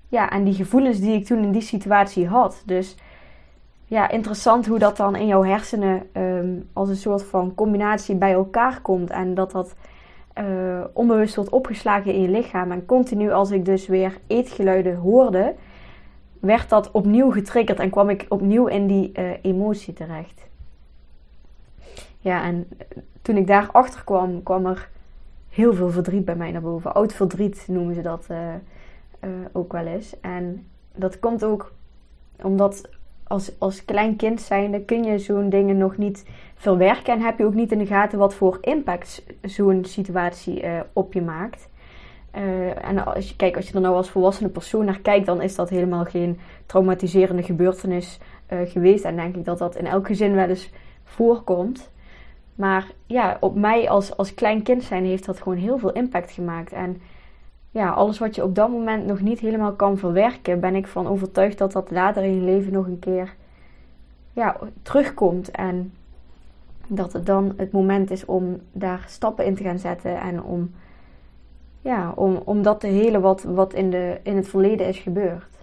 ja, 0.09 0.29
aan 0.29 0.43
die 0.43 0.53
gevoelens 0.53 0.99
die 0.99 1.15
ik 1.15 1.25
toen 1.25 1.43
in 1.43 1.51
die 1.51 1.61
situatie 1.61 2.27
had. 2.27 2.63
Dus 2.65 2.95
ja, 3.89 4.09
interessant 4.09 4.67
hoe 4.67 4.79
dat 4.79 4.97
dan 4.97 5.15
in 5.15 5.27
jouw 5.27 5.43
hersenen 5.43 6.09
ehm, 6.11 6.59
als 6.73 6.89
een 6.89 6.95
soort 6.95 7.23
van 7.23 7.55
combinatie 7.55 8.15
bij 8.15 8.33
elkaar 8.33 8.81
komt. 8.81 9.09
En 9.09 9.33
dat 9.33 9.51
dat 9.51 9.75
uh, 10.37 10.83
onbewust 10.93 11.35
wordt 11.35 11.51
opgeslagen 11.51 12.13
in 12.13 12.21
je 12.21 12.29
lichaam. 12.29 12.71
En 12.71 12.85
continu 12.85 13.31
als 13.31 13.51
ik 13.51 13.65
dus 13.65 13.87
weer 13.87 14.17
eetgeluiden 14.27 14.95
hoorde, 14.95 15.55
werd 16.39 16.69
dat 16.69 16.91
opnieuw 16.91 17.31
getriggerd 17.31 17.79
en 17.79 17.89
kwam 17.89 18.09
ik 18.09 18.25
opnieuw 18.29 18.65
in 18.65 18.87
die 18.87 19.11
uh, 19.13 19.31
emotie 19.41 19.93
terecht. 19.93 20.47
Ja, 22.19 22.43
en 22.43 22.67
toen 23.21 23.37
ik 23.37 23.47
daarachter 23.47 24.03
kwam, 24.03 24.43
kwam 24.43 24.65
er 24.65 24.89
heel 25.49 25.73
veel 25.73 25.89
verdriet 25.89 26.25
bij 26.25 26.35
mij 26.35 26.51
naar 26.51 26.61
boven. 26.61 26.93
Oud 26.93 27.13
verdriet 27.13 27.65
noemen 27.67 27.95
ze 27.95 28.01
dat 28.01 28.27
ook 29.51 29.71
wel 29.71 29.85
eens. 29.85 30.19
En 30.19 30.67
dat 30.95 31.19
komt 31.19 31.43
ook 31.43 31.73
omdat 32.41 32.89
als, 33.27 33.51
als 33.59 33.85
klein 33.85 34.15
kind 34.15 34.41
zijnde 34.41 34.81
kun 34.81 35.03
je 35.03 35.19
zo'n 35.19 35.49
dingen 35.49 35.77
nog 35.77 35.97
niet 35.97 36.25
verwerken. 36.55 37.13
En 37.13 37.21
heb 37.21 37.37
je 37.37 37.45
ook 37.45 37.53
niet 37.53 37.71
in 37.71 37.79
de 37.79 37.85
gaten 37.85 38.19
wat 38.19 38.33
voor 38.33 38.57
impact 38.61 39.23
zo'n 39.41 39.85
situatie 39.85 40.63
op 40.93 41.13
je 41.13 41.21
maakt. 41.21 41.69
Uh, 42.37 42.87
en 42.87 43.05
als 43.05 43.29
je, 43.29 43.35
kijk, 43.35 43.55
als 43.55 43.67
je 43.67 43.73
er 43.73 43.81
nou 43.81 43.95
als 43.95 44.09
volwassene 44.09 44.49
persoon 44.49 44.85
naar 44.85 44.99
kijkt, 44.99 45.25
dan 45.25 45.41
is 45.41 45.55
dat 45.55 45.69
helemaal 45.69 46.05
geen 46.05 46.39
traumatiserende 46.65 47.43
gebeurtenis 47.43 48.19
uh, 48.49 48.59
geweest. 48.65 49.03
En 49.03 49.15
denk 49.15 49.35
ik 49.35 49.45
dat 49.45 49.57
dat 49.57 49.75
in 49.75 49.85
elk 49.85 50.07
gezin 50.07 50.35
wel 50.35 50.47
eens 50.47 50.69
voorkomt. 51.03 51.91
Maar 52.55 52.85
ja, 53.05 53.37
op 53.39 53.55
mij 53.55 53.89
als, 53.89 54.17
als 54.17 54.33
klein 54.33 54.63
kind 54.63 54.83
zijn 54.83 55.05
heeft 55.05 55.25
dat 55.25 55.41
gewoon 55.41 55.57
heel 55.57 55.77
veel 55.77 55.91
impact 55.91 56.31
gemaakt. 56.31 56.71
En 56.71 57.01
ja, 57.71 57.89
alles 57.89 58.19
wat 58.19 58.35
je 58.35 58.43
op 58.43 58.55
dat 58.55 58.69
moment 58.69 59.05
nog 59.05 59.21
niet 59.21 59.39
helemaal 59.39 59.73
kan 59.73 59.97
verwerken, 59.97 60.59
ben 60.59 60.75
ik 60.75 60.87
van 60.87 61.07
overtuigd 61.07 61.57
dat 61.57 61.71
dat 61.71 61.91
later 61.91 62.23
in 62.23 62.35
je 62.35 62.41
leven 62.41 62.73
nog 62.73 62.85
een 62.85 62.99
keer 62.99 63.35
ja, 64.33 64.57
terugkomt. 64.81 65.51
En 65.51 65.93
dat 66.87 67.13
het 67.13 67.25
dan 67.25 67.53
het 67.57 67.71
moment 67.71 68.11
is 68.11 68.25
om 68.25 68.61
daar 68.71 69.05
stappen 69.07 69.45
in 69.45 69.55
te 69.55 69.63
gaan 69.63 69.79
zetten 69.79 70.19
en 70.19 70.43
om 70.43 70.71
ja, 71.81 72.11
om, 72.15 72.35
om 72.35 72.61
dat 72.61 72.79
te 72.79 72.87
helen 72.87 73.21
wat, 73.21 73.43
wat 73.43 73.73
in, 73.73 73.89
de, 73.89 74.19
in 74.23 74.35
het 74.35 74.47
verleden 74.47 74.87
is 74.87 74.97
gebeurd. 74.97 75.55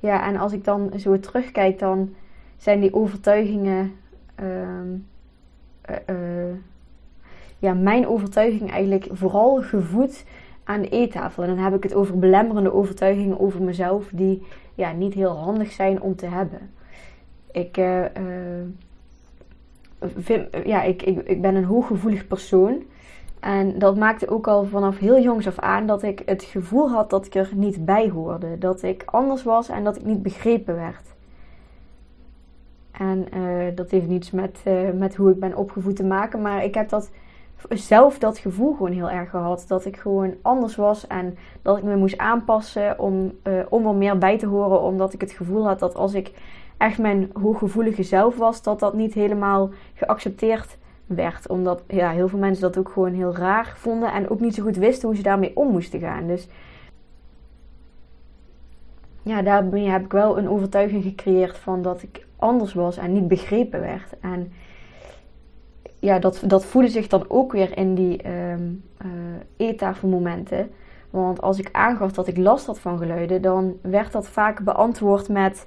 Ja, 0.00 0.26
en 0.26 0.36
als 0.36 0.52
ik 0.52 0.64
dan 0.64 0.92
zo 0.98 1.20
terugkijk, 1.20 1.78
dan 1.78 2.14
zijn 2.56 2.80
die 2.80 2.94
overtuigingen. 2.94 3.92
Uh, 4.40 4.56
ja, 7.58 7.74
mijn 7.74 8.08
overtuiging 8.08 8.70
eigenlijk 8.70 9.08
vooral 9.12 9.62
gevoed 9.62 10.24
aan 10.64 10.80
de 10.80 10.88
eettafel. 10.88 11.42
En 11.42 11.48
dan 11.48 11.64
heb 11.64 11.74
ik 11.74 11.82
het 11.82 11.94
over 11.94 12.18
belemmerende 12.18 12.72
overtuigingen 12.72 13.40
over 13.40 13.62
mezelf, 13.62 14.08
die 14.12 14.46
ja, 14.74 14.92
niet 14.92 15.14
heel 15.14 15.36
handig 15.36 15.72
zijn 15.72 16.00
om 16.00 16.16
te 16.16 16.26
hebben. 16.26 16.70
Ik. 17.52 17.76
Uh, 17.76 18.04
ja, 20.64 20.82
ik, 20.82 21.02
ik, 21.02 21.40
ben 21.40 21.54
een 21.54 21.64
hooggevoelig 21.64 22.26
persoon. 22.26 22.82
En 23.40 23.78
dat 23.78 23.96
maakte 23.96 24.28
ook 24.28 24.46
al 24.46 24.64
vanaf 24.64 24.98
heel 24.98 25.20
jongs 25.20 25.46
af 25.46 25.58
aan 25.58 25.86
dat 25.86 26.02
ik 26.02 26.22
het 26.26 26.42
gevoel 26.42 26.90
had 26.90 27.10
dat 27.10 27.26
ik 27.26 27.34
er 27.34 27.50
niet 27.54 27.84
bij 27.84 28.08
hoorde. 28.08 28.58
Dat 28.58 28.82
ik 28.82 29.02
anders 29.06 29.42
was 29.42 29.68
en 29.68 29.84
dat 29.84 29.96
ik 29.96 30.04
niet 30.04 30.22
begrepen 30.22 30.74
werd. 30.74 31.14
En 32.90 33.26
uh, 33.36 33.64
dat 33.74 33.90
heeft 33.90 34.08
niets 34.08 34.30
met, 34.30 34.60
met 34.94 35.16
hoe 35.16 35.30
ik 35.30 35.40
ben 35.40 35.56
opgevoed 35.56 35.96
te 35.96 36.04
maken. 36.04 36.42
Maar 36.42 36.64
ik 36.64 36.74
heb 36.74 36.88
dat, 36.88 37.10
zelf 37.68 38.18
dat 38.18 38.38
gevoel 38.38 38.72
gewoon 38.72 38.92
heel 38.92 39.10
erg 39.10 39.30
gehad. 39.30 39.64
Dat 39.68 39.84
ik 39.84 39.96
gewoon 39.96 40.34
anders 40.42 40.76
was 40.76 41.06
en 41.06 41.38
dat 41.62 41.76
ik 41.76 41.82
me 41.82 41.96
moest 41.96 42.18
aanpassen 42.18 42.98
om, 42.98 43.32
uh, 43.44 43.60
om 43.68 43.86
er 43.86 43.94
meer 43.94 44.18
bij 44.18 44.38
te 44.38 44.46
horen. 44.46 44.80
Omdat 44.80 45.12
ik 45.12 45.20
het 45.20 45.32
gevoel 45.32 45.66
had 45.66 45.78
dat 45.78 45.94
als 45.94 46.14
ik 46.14 46.32
echt 46.76 46.98
mijn 46.98 47.30
hooggevoelige 47.40 48.02
zelf 48.02 48.36
was, 48.36 48.62
dat 48.62 48.80
dat 48.80 48.94
niet 48.94 49.14
helemaal 49.14 49.70
geaccepteerd 49.94 50.76
werd. 51.06 51.48
Omdat 51.48 51.82
ja, 51.88 52.10
heel 52.10 52.28
veel 52.28 52.38
mensen 52.38 52.62
dat 52.62 52.78
ook 52.78 52.88
gewoon 52.88 53.12
heel 53.12 53.36
raar 53.36 53.74
vonden 53.76 54.12
en 54.12 54.30
ook 54.30 54.40
niet 54.40 54.54
zo 54.54 54.62
goed 54.62 54.76
wisten 54.76 55.08
hoe 55.08 55.16
ze 55.16 55.22
daarmee 55.22 55.56
om 55.56 55.70
moesten 55.70 56.00
gaan. 56.00 56.26
Dus 56.26 56.48
ja, 59.22 59.42
daarmee 59.42 59.88
heb 59.88 60.04
ik 60.04 60.12
wel 60.12 60.38
een 60.38 60.48
overtuiging 60.48 61.02
gecreëerd 61.02 61.58
van 61.58 61.82
dat 61.82 62.02
ik 62.02 62.26
anders 62.36 62.74
was 62.74 62.96
en 62.96 63.12
niet 63.12 63.28
begrepen 63.28 63.80
werd. 63.80 64.14
En 64.20 64.52
ja, 65.98 66.18
dat, 66.18 66.42
dat 66.46 66.64
voelde 66.64 66.88
zich 66.88 67.06
dan 67.06 67.24
ook 67.28 67.52
weer 67.52 67.76
in 67.78 67.94
die 67.94 68.28
um, 68.28 68.84
uh. 69.48 70.60
Want 71.10 71.42
als 71.42 71.58
ik 71.58 71.68
aangaf 71.72 72.12
dat 72.12 72.26
ik 72.26 72.36
last 72.36 72.66
had 72.66 72.78
van 72.78 72.98
geluiden, 72.98 73.42
dan 73.42 73.76
werd 73.82 74.12
dat 74.12 74.28
vaak 74.28 74.64
beantwoord 74.64 75.28
met 75.28 75.66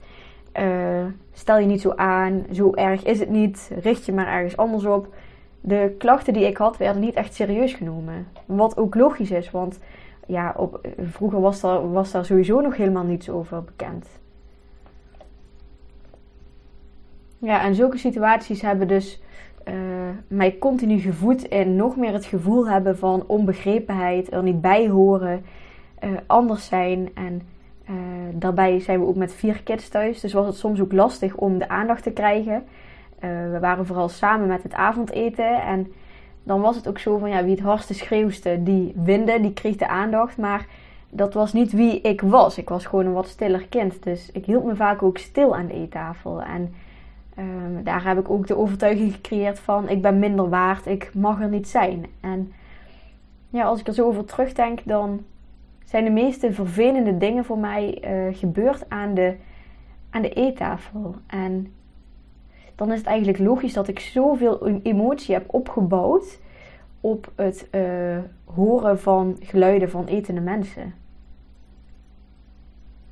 uh, 0.59 1.05
stel 1.31 1.57
je 1.57 1.65
niet 1.65 1.81
zo 1.81 1.91
aan, 1.95 2.45
zo 2.51 2.73
erg 2.73 3.03
is 3.03 3.19
het 3.19 3.29
niet, 3.29 3.71
richt 3.81 4.05
je 4.05 4.13
maar 4.13 4.27
ergens 4.27 4.57
anders 4.57 4.85
op. 4.85 5.13
De 5.61 5.95
klachten 5.97 6.33
die 6.33 6.47
ik 6.47 6.57
had 6.57 6.77
werden 6.77 7.01
niet 7.01 7.13
echt 7.15 7.33
serieus 7.33 7.73
genomen. 7.73 8.27
Wat 8.45 8.77
ook 8.77 8.95
logisch 8.95 9.31
is, 9.31 9.51
want 9.51 9.79
ja, 10.27 10.53
op, 10.57 10.87
vroeger 11.01 11.41
was 11.41 11.61
daar, 11.61 11.91
was 11.91 12.11
daar 12.11 12.25
sowieso 12.25 12.61
nog 12.61 12.75
helemaal 12.75 13.03
niets 13.03 13.29
over 13.29 13.63
bekend. 13.63 14.07
Ja, 17.37 17.63
en 17.63 17.75
zulke 17.75 17.97
situaties 17.97 18.61
hebben 18.61 18.87
dus 18.87 19.21
uh, 19.69 19.75
mij 20.27 20.57
continu 20.57 20.99
gevoed 20.99 21.43
in 21.43 21.75
nog 21.75 21.95
meer 21.95 22.13
het 22.13 22.25
gevoel 22.25 22.69
hebben 22.69 22.97
van 22.97 23.23
onbegrepenheid, 23.27 24.33
er 24.33 24.43
niet 24.43 24.61
bij 24.61 24.89
horen, 24.89 25.43
uh, 26.03 26.09
anders 26.25 26.65
zijn 26.65 27.09
en 27.13 27.41
uh, 27.89 27.95
daarbij 28.33 28.79
zijn 28.79 28.99
we 28.99 29.05
ook 29.05 29.15
met 29.15 29.33
vier 29.33 29.61
kids 29.63 29.89
thuis, 29.89 30.19
dus 30.19 30.33
was 30.33 30.45
het 30.45 30.55
soms 30.55 30.79
ook 30.79 30.91
lastig 30.91 31.35
om 31.35 31.57
de 31.57 31.69
aandacht 31.69 32.03
te 32.03 32.11
krijgen. 32.11 32.63
We 33.51 33.57
waren 33.61 33.85
vooral 33.85 34.09
samen 34.09 34.47
met 34.47 34.63
het 34.63 34.73
avondeten 34.73 35.61
en 35.61 35.91
dan 36.43 36.61
was 36.61 36.75
het 36.75 36.87
ook 36.87 36.99
zo 36.99 37.17
van 37.17 37.29
ja, 37.29 37.43
wie 37.43 37.55
het 37.55 37.63
hardste 37.63 37.93
schreeuwste, 37.93 38.63
die 38.63 38.93
winde, 38.95 39.41
die 39.41 39.53
kreeg 39.53 39.75
de 39.75 39.87
aandacht. 39.87 40.37
Maar 40.37 40.65
dat 41.09 41.33
was 41.33 41.53
niet 41.53 41.71
wie 41.71 42.01
ik 42.01 42.21
was. 42.21 42.57
Ik 42.57 42.69
was 42.69 42.85
gewoon 42.85 43.05
een 43.05 43.13
wat 43.13 43.27
stiller 43.27 43.67
kind. 43.67 44.03
Dus 44.03 44.31
ik 44.31 44.45
hield 44.45 44.63
me 44.63 44.75
vaak 44.75 45.03
ook 45.03 45.17
stil 45.17 45.55
aan 45.55 45.67
de 45.67 45.73
eettafel. 45.73 46.41
En 46.41 46.73
uh, 47.39 47.45
daar 47.83 48.03
heb 48.03 48.19
ik 48.19 48.29
ook 48.29 48.47
de 48.47 48.57
overtuiging 48.57 49.13
gecreëerd 49.13 49.59
van 49.59 49.89
ik 49.89 50.01
ben 50.01 50.19
minder 50.19 50.49
waard, 50.49 50.85
ik 50.85 51.13
mag 51.13 51.41
er 51.41 51.49
niet 51.49 51.67
zijn. 51.67 52.05
En 52.19 52.51
ja, 53.49 53.63
als 53.63 53.79
ik 53.79 53.87
er 53.87 53.93
zo 53.93 54.07
over 54.07 54.25
terugdenk, 54.25 54.79
dan 54.85 55.23
zijn 55.85 56.03
de 56.03 56.09
meeste 56.09 56.53
vervelende 56.53 57.17
dingen 57.17 57.45
voor 57.45 57.57
mij 57.57 58.03
uh, 58.03 58.37
gebeurd 58.37 58.89
aan 58.89 59.13
de, 59.13 59.35
aan 60.09 60.21
de 60.21 60.33
eettafel. 60.33 61.15
En 61.27 61.73
dan 62.75 62.91
is 62.91 62.97
het 62.97 63.07
eigenlijk 63.07 63.39
logisch 63.39 63.73
dat 63.73 63.87
ik 63.87 63.99
zoveel 63.99 64.67
emotie 64.83 65.33
heb 65.33 65.53
opgebouwd 65.53 66.39
op 67.01 67.31
het, 67.35 67.67
uh, 67.71 68.17
horen 68.45 68.99
van 68.99 69.37
geluiden 69.39 69.89
van 69.89 70.05
etende 70.05 70.41
mensen. 70.41 70.93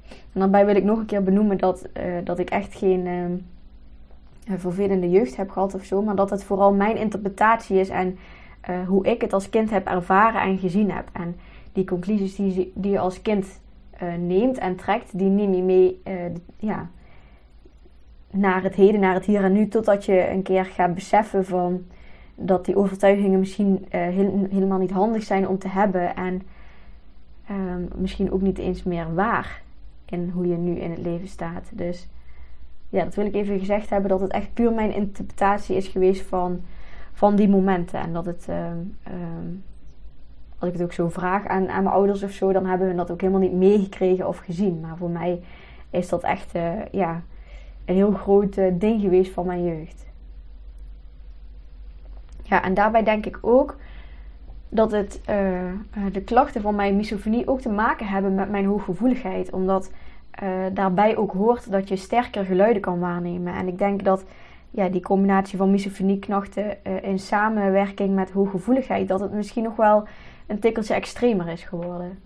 En 0.10 0.40
daarbij 0.44 0.66
wil 0.66 0.76
ik 0.76 0.84
nog 0.84 1.00
een 1.00 1.06
keer 1.06 1.24
benoemen 1.24 1.58
dat, 1.58 1.88
uh, 1.98 2.04
dat 2.24 2.40
ik 2.40 2.50
echt 2.50 2.76
geen 2.76 3.06
uh, 3.06 3.26
vervelende 4.56 5.10
jeugd 5.10 5.36
heb 5.36 5.50
gehad 5.50 5.74
of 5.76 5.84
zo. 5.84 6.02
Maar 6.02 6.16
dat 6.16 6.30
het 6.30 6.44
vooral 6.44 6.74
mijn 6.74 6.98
interpretatie 6.98 7.80
is 7.80 7.90
en 7.90 8.18
uh, 8.70 8.88
hoe 8.88 9.06
ik 9.06 9.22
het 9.22 9.34
als 9.34 9.50
kind 9.50 9.70
heb 9.70 9.88
ervaren 9.88 10.42
en 10.42 10.58
gezien 10.58 10.92
heb. 10.92 11.10
En 11.12 11.36
die 11.74 11.86
conclusies 11.86 12.36
die, 12.36 12.72
die 12.76 12.92
je 12.92 13.00
als 13.00 13.22
kind 13.22 13.60
neemt 14.20 14.58
en 14.58 14.76
trekt, 14.76 15.18
die 15.18 15.30
neem 15.30 15.54
je 15.54 15.62
mee 15.62 16.02
ja, 16.58 16.90
naar 18.32 18.64
het 18.64 18.76
heden, 18.76 19.00
naar 19.00 19.14
het 19.14 19.26
hier 19.26 19.44
en 19.44 19.54
nu. 19.54 19.68
Totdat 19.68 20.06
je 20.06 20.30
een 20.30 20.42
keer 20.42 20.66
gaat 20.66 20.96
beseffen 20.96 21.46
van 21.46 21.86
dat 22.36 22.66
die 22.66 22.76
overtuigingen 22.76 23.40
misschien 23.40 23.86
helemaal 23.90 24.80
niet 24.80 24.92
handig 24.92 25.24
zijn 25.24 25.48
om 25.48 25.58
te 25.58 25.68
hebben. 25.68 26.16
En 26.16 26.42
ehm, 27.48 27.82
misschien 27.96 28.32
ook 28.32 28.42
niet 28.42 28.58
eens 28.58 28.84
meer 28.84 29.14
waar 29.14 29.62
in 30.06 30.32
hoe 30.34 30.48
je 30.48 30.58
nu 30.58 30.76
in 30.76 30.92
het 30.92 31.00
leven 31.00 31.28
staat. 31.28 31.70
Dus 31.74 32.08
ja, 32.90 33.04
dat 33.04 33.16
wil 33.16 33.26
ik 33.26 33.36
even 33.36 33.60
gezegd 33.60 33.90
hebben. 33.90 34.10
Dat 34.10 34.22
het 34.22 34.32
echt 34.32 34.54
puur 34.54 34.72
mijn 34.72 34.94
interpretatie 34.94 35.76
is 35.76 35.88
geweest 35.88 36.22
van, 36.22 36.62
van 37.14 37.36
die 37.36 37.50
momenten. 37.50 38.00
En 38.00 38.14
dat 38.14 38.26
het, 38.26 38.46
ehm, 38.50 38.78
ehm, 39.04 39.48
als 40.60 40.70
ik 40.70 40.74
het 40.76 40.84
ook 40.84 40.94
zo 40.94 41.10
vraag 41.10 41.46
aan, 41.46 41.70
aan 41.70 41.84
mijn 41.84 41.96
ouders 41.96 42.24
of 42.24 42.32
zo, 42.32 42.52
dan 42.52 42.66
hebben 42.66 42.88
we 42.88 42.96
dat 42.96 43.12
ook 43.12 43.22
helemaal 43.22 43.42
niet 43.42 43.54
meegekregen 43.54 44.28
of 44.28 44.38
gezien. 44.38 44.80
Maar 44.80 44.98
voor 44.98 45.10
mij 45.10 45.42
is 45.90 46.10
dat 46.10 46.24
echt 46.24 46.56
uh, 46.56 46.72
ja, 46.92 47.22
een 47.86 47.96
heel 47.96 48.12
groot 48.12 48.58
uh, 48.58 48.74
ding 48.74 49.02
geweest 49.02 49.32
van 49.32 49.46
mijn 49.46 49.64
jeugd. 49.64 50.06
Ja, 52.44 52.64
en 52.64 52.74
daarbij 52.74 53.04
denk 53.04 53.26
ik 53.26 53.38
ook 53.42 53.76
dat 54.70 54.92
het, 54.92 55.22
uh, 55.30 56.12
de 56.12 56.22
klachten 56.22 56.62
van 56.62 56.76
mijn 56.76 56.96
misofonie 56.96 57.48
ook 57.48 57.62
te 57.62 57.70
maken 57.70 58.08
hebben 58.08 58.36
met 58.36 58.50
mijn 58.50 58.66
hooggevoeligheid. 58.66 59.52
Omdat 59.52 59.92
uh, 60.44 60.50
daarbij 60.74 61.18
ook 61.18 61.32
hoort 61.32 61.72
dat 61.72 61.88
je 61.88 61.96
sterker 61.96 62.46
geluiden 62.46 62.82
kan 62.82 63.00
waarnemen. 63.00 63.54
En 63.54 63.68
ik 63.68 63.78
denk 63.78 64.04
dat 64.04 64.26
ja, 64.72 64.90
die 64.90 65.02
combinatie 65.02 65.58
van 65.58 65.72
misofonie-klachten 65.72 66.78
uh, 66.88 67.04
in 67.04 67.20
samenwerking 67.20 68.16
met 68.16 68.32
hooggevoeligheid, 68.32 69.08
dat 69.08 69.20
het 69.20 69.34
misschien 69.34 69.64
nog 69.64 69.76
wel 69.76 70.08
een 70.48 70.60
tikkeltje 70.60 70.94
extremer 70.94 71.48
is 71.48 71.64
geworden. 71.64 72.20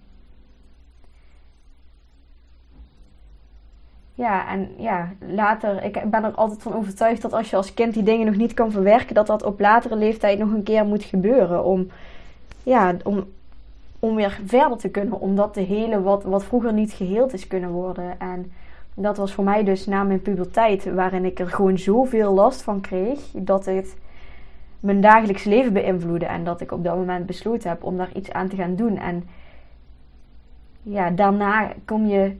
Ja, 4.13 4.47
en 4.47 4.69
ja, 4.77 5.09
later, 5.19 5.83
ik 5.83 6.09
ben 6.09 6.23
er 6.23 6.31
altijd 6.31 6.61
van 6.61 6.73
overtuigd 6.73 7.21
dat 7.21 7.33
als 7.33 7.49
je 7.49 7.55
als 7.55 7.73
kind 7.73 7.93
die 7.93 8.03
dingen 8.03 8.25
nog 8.25 8.35
niet 8.35 8.53
kan 8.53 8.71
verwerken, 8.71 9.15
dat 9.15 9.27
dat 9.27 9.43
op 9.43 9.59
latere 9.59 9.95
leeftijd 9.95 10.39
nog 10.39 10.51
een 10.51 10.63
keer 10.63 10.85
moet 10.85 11.03
gebeuren. 11.03 11.63
Om, 11.63 11.87
ja, 12.63 12.95
om, 13.03 13.25
om 14.01 14.15
weer 14.15 14.39
verder 14.45 14.77
te 14.77 14.89
kunnen. 14.89 15.19
Om 15.19 15.35
dat 15.35 15.53
te 15.53 15.59
helen 15.59 16.03
wat, 16.03 16.23
wat 16.23 16.43
vroeger 16.43 16.73
niet 16.73 16.91
geheeld 16.91 17.33
is 17.33 17.47
kunnen 17.47 17.69
worden. 17.69 18.19
En 18.19 18.51
dat 18.93 19.17
was 19.17 19.33
voor 19.33 19.43
mij 19.43 19.63
dus 19.63 19.85
na 19.85 20.03
mijn 20.03 20.21
puberteit, 20.21 20.93
waarin 20.93 21.25
ik 21.25 21.39
er 21.39 21.49
gewoon 21.49 21.77
zoveel 21.77 22.33
last 22.33 22.61
van 22.61 22.81
kreeg, 22.81 23.19
dat 23.33 23.65
het 23.65 23.97
mijn 24.79 25.01
dagelijks 25.01 25.43
leven 25.43 25.73
beïnvloedde. 25.73 26.25
En 26.25 26.43
dat 26.43 26.61
ik 26.61 26.71
op 26.71 26.83
dat 26.83 26.95
moment 26.95 27.25
besloten 27.25 27.69
heb 27.69 27.83
om 27.83 27.97
daar 27.97 28.15
iets 28.15 28.31
aan 28.31 28.47
te 28.47 28.55
gaan 28.55 28.75
doen. 28.75 28.97
En 28.97 29.23
ja, 30.83 31.09
daarna 31.09 31.73
kom 31.85 32.05
je 32.05 32.35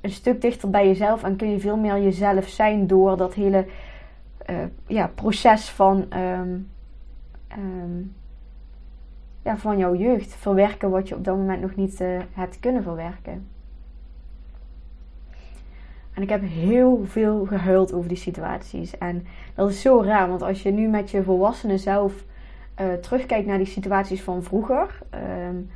een 0.00 0.10
stuk 0.10 0.40
dichter 0.40 0.70
bij 0.70 0.86
jezelf 0.86 1.22
en 1.22 1.36
kun 1.36 1.50
je 1.50 1.60
veel 1.60 1.76
meer 1.76 2.02
jezelf 2.02 2.48
zijn 2.48 2.86
door 2.86 3.16
dat 3.16 3.34
hele 3.34 3.66
uh, 4.50 4.56
ja, 4.86 5.10
proces 5.14 5.70
van 5.70 6.04
um, 6.16 6.70
um, 7.58 8.14
ja, 9.44 9.56
van 9.56 9.78
jouw 9.78 9.94
jeugd 9.94 10.34
verwerken 10.34 10.90
wat 10.90 11.08
je 11.08 11.14
op 11.14 11.24
dat 11.24 11.36
moment 11.36 11.60
nog 11.60 11.74
niet 11.74 12.00
uh, 12.00 12.18
hebt 12.32 12.60
kunnen 12.60 12.82
verwerken. 12.82 13.46
En 16.14 16.22
ik 16.22 16.28
heb 16.28 16.42
heel 16.42 17.04
veel 17.04 17.44
gehuild 17.46 17.92
over 17.92 18.08
die 18.08 18.18
situaties. 18.18 18.98
En 18.98 19.26
dat 19.54 19.70
is 19.70 19.80
zo 19.80 20.02
raar, 20.02 20.28
want 20.28 20.42
als 20.42 20.62
je 20.62 20.70
nu 20.70 20.88
met 20.88 21.10
je 21.10 21.22
volwassenen 21.22 21.78
zelf 21.78 22.24
uh, 22.80 22.92
terugkijkt 22.92 23.46
naar 23.46 23.58
die 23.58 23.66
situaties 23.66 24.22
van 24.22 24.42
vroeger, 24.42 24.98
um, 25.48 25.70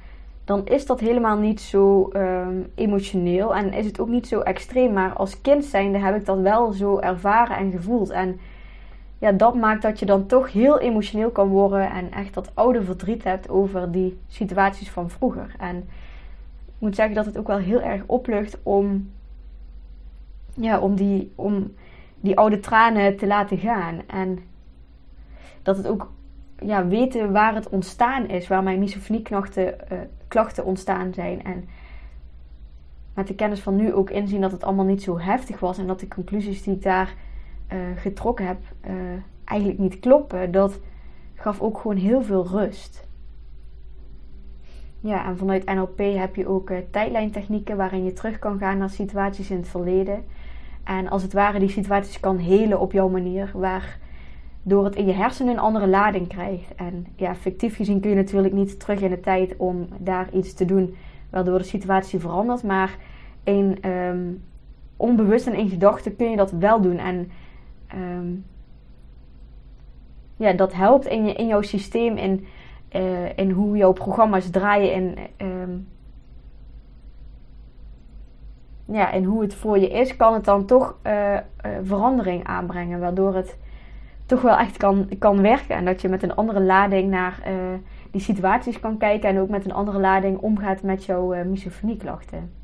dan 0.45 0.66
is 0.66 0.87
dat 0.87 1.01
helemaal 1.01 1.38
niet 1.38 1.61
zo 1.61 2.11
um, 2.12 2.71
emotioneel 2.75 3.55
en 3.55 3.73
is 3.73 3.87
het 3.87 4.01
ook 4.01 4.09
niet 4.09 4.29
zo 4.29 4.40
extreem. 4.40 4.93
Maar 4.93 5.12
als 5.12 5.40
kind 5.40 5.64
zijnde 5.64 5.99
heb 5.99 6.16
ik 6.16 6.27
dat 6.27 6.40
wel 6.40 6.73
zo 6.73 6.99
ervaren 6.99 7.57
en 7.57 7.71
gevoeld. 7.71 8.11
En 8.11 8.40
ja, 9.19 9.33
dat 9.33 9.55
maakt 9.55 9.83
dat 9.83 9.99
je 9.99 10.07
dan 10.07 10.27
toch 10.27 10.53
heel 10.53 10.81
emotioneel 10.81 11.31
kan 11.31 11.49
worden 11.49 11.91
en 11.91 12.13
echt 12.13 12.35
dat 12.35 12.51
oude 12.55 12.83
verdriet 12.83 13.25
hebt 13.25 13.49
over 13.49 13.91
die 13.93 14.19
situaties 14.29 14.91
van 14.91 15.11
vroeger. 15.11 15.55
En 15.59 15.77
ik 16.67 16.75
moet 16.79 16.95
zeggen 16.95 17.15
dat 17.15 17.27
het 17.27 17.39
ook 17.39 17.47
wel 17.47 17.59
heel 17.59 17.81
erg 17.81 18.03
oplucht 18.07 18.59
om, 18.63 19.11
ja, 20.55 20.79
om, 20.79 20.95
die, 20.95 21.33
om 21.35 21.75
die 22.21 22.37
oude 22.37 22.61
tranen 22.61 23.17
te 23.17 23.27
laten 23.27 23.59
gaan. 23.59 24.01
En 24.07 24.39
dat 25.63 25.77
het 25.77 25.87
ook 25.87 26.11
ja, 26.59 26.87
weten 26.87 27.33
waar 27.33 27.55
het 27.55 27.69
ontstaan 27.69 28.29
is, 28.29 28.49
waar 28.49 28.63
mijn 28.63 28.79
misofonieklachten 28.79 29.75
uh, 29.93 29.99
klachten 30.29 30.65
ontstaan 30.65 31.15
zijn. 31.15 31.45
En 31.45 31.69
met 33.15 33.27
de 33.27 33.35
kennis 33.35 33.61
van 33.61 33.77
nu 33.77 33.93
ook 33.93 34.11
inzien 34.11 34.41
dat 34.41 34.53
het 34.53 34.65
allemaal 34.65 34.85
niet 34.85 35.03
zo 35.03 35.19
heftig 35.19 35.61
was 35.61 35.79
en 35.79 35.87
dat 35.87 36.01
de 36.01 36.09
conclusies 36.09 36.63
die 36.63 36.75
ik 36.75 36.83
daar 36.83 37.15
uh, 37.73 37.79
getrokken 37.97 38.47
heb, 38.47 38.59
uh, 38.87 38.93
eigenlijk 39.45 39.79
niet 39.79 40.01
kloppen. 40.01 40.51
Dat 40.51 40.81
gaf 41.35 41.61
ook 41.61 41.79
gewoon 41.79 41.97
heel 41.97 42.23
veel 42.23 42.47
rust. 42.47 43.07
Ja, 45.01 45.27
en 45.27 45.39
vanuit 45.39 45.65
NLP 45.65 45.99
heb 45.99 46.37
je 46.37 46.47
ook 46.47 46.71
uh, 46.71 46.79
tijdlijntechnieken 46.91 47.77
waarin 47.77 48.05
je 48.05 48.13
terug 48.13 48.39
kan 48.39 48.59
gaan 48.59 48.79
naar 48.79 48.91
situaties 48.91 49.51
in 49.51 49.57
het 49.57 49.69
verleden. 49.69 50.25
En 50.85 51.09
als 51.09 51.23
het 51.23 51.33
ware 51.33 51.59
die 51.59 51.69
situaties 51.69 52.21
kan 52.21 52.37
helen 52.37 52.81
op 52.81 52.93
jouw 52.93 53.09
manier, 53.09 53.51
waardoor 53.55 54.85
het 54.85 54.97
in 54.97 55.07
je 55.07 55.13
hersenen 55.13 55.53
een 55.53 55.59
andere 55.59 55.87
lading 55.87 56.29
krijgt. 56.29 56.75
En 56.75 57.07
ja, 57.17 57.35
fictief 57.35 57.77
gezien 57.77 58.01
kun 58.01 58.11
je 58.11 58.17
natuurlijk 58.17 58.55
niet 58.55 58.81
terug 58.81 59.01
in 59.01 59.11
de 59.11 59.21
tijd 59.21 59.57
om 59.57 59.89
daar 59.99 60.29
iets 60.33 60.55
te 60.55 60.65
doen 60.65 60.97
waardoor 61.31 61.59
de 61.59 61.65
situatie 61.65 62.19
verandert. 62.19 62.63
Maar 62.63 62.97
in 63.45 63.89
um, 63.91 64.43
onbewust 64.97 65.47
en 65.47 65.55
in 65.55 65.69
gedachten 65.69 66.17
kun 66.17 66.31
je 66.31 66.37
dat 66.37 66.51
wel 66.51 66.81
doen. 66.81 66.99
En 66.99 67.31
um, 67.94 68.44
ja, 70.37 70.53
dat 70.53 70.72
helpt 70.72 71.07
in, 71.07 71.24
je, 71.24 71.33
in 71.33 71.46
jouw 71.46 71.62
systeem, 71.62 72.16
in, 72.16 72.46
uh, 72.92 73.38
in 73.38 73.51
hoe 73.51 73.77
jouw 73.77 73.92
programma's 73.92 74.51
draaien 74.51 74.92
en 74.92 75.16
um, 75.46 75.88
ja, 78.85 79.12
en 79.12 79.24
hoe 79.24 79.42
het 79.42 79.55
voor 79.55 79.79
je 79.79 79.90
is, 79.90 80.16
kan 80.16 80.35
het 80.35 80.44
dan 80.44 80.64
toch 80.64 80.96
uh, 81.07 81.33
uh, 81.33 81.40
verandering 81.83 82.44
aanbrengen. 82.44 83.01
Waardoor 83.01 83.35
het 83.35 83.59
toch 84.27 84.42
wel 84.42 84.57
echt 84.57 84.77
kan, 84.77 85.09
kan 85.18 85.42
werken. 85.42 85.77
En 85.77 85.85
dat 85.85 86.01
je 86.01 86.09
met 86.09 86.22
een 86.22 86.35
andere 86.35 86.61
lading 86.61 87.11
naar 87.11 87.42
die 88.11 88.20
situaties 88.20 88.81
kan 88.81 88.96
kijken. 88.98 89.29
En 89.29 89.38
ook 89.38 89.48
met 89.48 89.64
een 89.64 89.72
andere 89.72 89.98
lading 90.01 90.38
omgaat 90.38 90.83
met 90.83 91.05
jouw 91.05 91.44
misofonieklachten. 91.44 92.58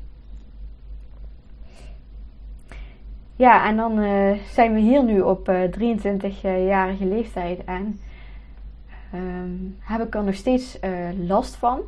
Ja, 3.37 3.67
en 3.67 3.75
dan 3.75 3.99
uh, 3.99 4.31
zijn 4.49 4.73
we 4.73 4.79
hier 4.79 5.03
nu 5.03 5.21
op 5.21 5.49
uh, 5.49 5.61
23-jarige 5.63 7.05
leeftijd 7.05 7.63
en 7.63 7.99
um, 9.13 9.77
heb 9.79 10.07
ik 10.07 10.15
er 10.15 10.23
nog 10.23 10.35
steeds 10.35 10.79
uh, 10.83 11.27
last 11.27 11.55
van. 11.55 11.79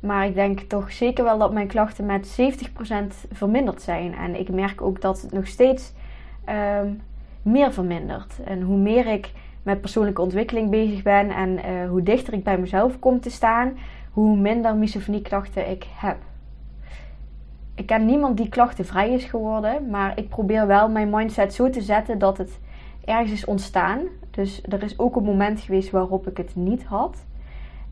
Maar 0.00 0.26
ik 0.26 0.34
denk 0.34 0.60
toch 0.60 0.92
zeker 0.92 1.24
wel 1.24 1.38
dat 1.38 1.52
mijn 1.52 1.66
klachten 1.66 2.06
met 2.06 2.38
70% 2.40 3.28
verminderd 3.32 3.82
zijn. 3.82 4.14
En 4.14 4.38
ik 4.38 4.48
merk 4.48 4.82
ook 4.82 5.00
dat 5.00 5.22
het 5.22 5.32
nog 5.32 5.46
steeds 5.46 5.92
um, 6.82 7.00
meer 7.42 7.72
vermindert. 7.72 8.34
En 8.44 8.62
hoe 8.62 8.78
meer 8.78 9.06
ik 9.06 9.32
met 9.62 9.80
persoonlijke 9.80 10.22
ontwikkeling 10.22 10.70
bezig 10.70 11.02
ben 11.02 11.30
en 11.30 11.86
hoe 11.88 12.02
dichter 12.02 12.32
ik 12.32 12.44
bij 12.44 12.58
mezelf 12.58 12.98
kom 12.98 13.20
te 13.20 13.30
staan, 13.30 13.78
hoe 14.10 14.36
minder 14.36 14.76
misofonieklachten 14.76 15.70
ik 15.70 15.86
heb 15.96 16.16
ik 17.76 17.86
ken 17.86 18.04
niemand 18.04 18.36
die 18.36 18.48
klachtenvrij 18.48 19.12
is 19.12 19.24
geworden. 19.24 19.90
Maar 19.90 20.18
ik 20.18 20.28
probeer 20.28 20.66
wel 20.66 20.88
mijn 20.88 21.10
mindset 21.10 21.54
zo 21.54 21.70
te 21.70 21.80
zetten 21.80 22.18
dat 22.18 22.38
het 22.38 22.60
ergens 23.04 23.32
is 23.32 23.44
ontstaan. 23.44 24.00
Dus 24.30 24.62
er 24.68 24.82
is 24.82 24.98
ook 24.98 25.16
een 25.16 25.24
moment 25.24 25.60
geweest 25.60 25.90
waarop 25.90 26.26
ik 26.26 26.36
het 26.36 26.56
niet 26.56 26.84
had. 26.84 27.24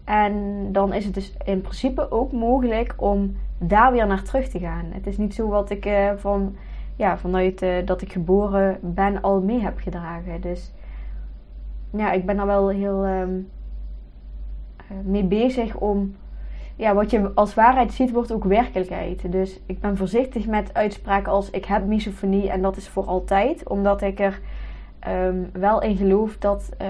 En 0.05 0.69
dan 0.73 0.93
is 0.93 1.05
het 1.05 1.15
dus 1.15 1.35
in 1.45 1.61
principe 1.61 2.11
ook 2.11 2.33
mogelijk 2.33 2.95
om 2.97 3.37
daar 3.59 3.93
weer 3.93 4.07
naar 4.07 4.23
terug 4.23 4.49
te 4.49 4.59
gaan. 4.59 4.85
Het 4.91 5.07
is 5.07 5.17
niet 5.17 5.35
zo 5.35 5.49
wat 5.49 5.71
ik 5.71 5.87
uh, 5.87 6.11
van, 6.17 6.57
ja, 6.97 7.19
vanuit 7.19 7.63
uh, 7.63 7.87
dat 7.87 8.03
ik 8.03 8.13
geboren 8.13 8.79
ben 8.81 9.21
al 9.21 9.41
mee 9.41 9.61
heb 9.61 9.79
gedragen. 9.79 10.41
Dus 10.41 10.73
ja, 11.91 12.13
ik 12.13 12.27
ben 12.27 12.37
daar 12.37 12.47
wel 12.47 12.69
heel 12.69 13.07
um, 13.07 13.49
mee 15.03 15.25
bezig 15.25 15.77
om 15.77 16.15
ja, 16.77 16.95
wat 16.95 17.11
je 17.11 17.31
als 17.35 17.55
waarheid 17.55 17.93
ziet, 17.93 18.13
wordt 18.13 18.33
ook 18.33 18.45
werkelijkheid. 18.45 19.33
Dus 19.33 19.61
ik 19.67 19.81
ben 19.81 19.97
voorzichtig 19.97 20.47
met 20.47 20.75
uitspraken 20.75 21.33
als 21.33 21.51
ik 21.51 21.65
heb 21.65 21.87
misofonie 21.87 22.51
en 22.51 22.63
dat 22.63 22.77
is 22.77 22.89
voor 22.89 23.05
altijd. 23.05 23.69
Omdat 23.69 24.03
ik 24.03 24.21
er 24.21 24.41
um, 25.09 25.51
wel 25.53 25.83
in 25.83 25.97
geloof 25.97 26.37
dat, 26.39 26.71
uh, 26.83 26.89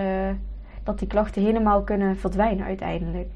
dat 0.83 0.99
die 0.99 1.09
klachten 1.09 1.43
helemaal 1.43 1.83
kunnen 1.83 2.17
verdwijnen 2.17 2.67
uiteindelijk. 2.67 3.29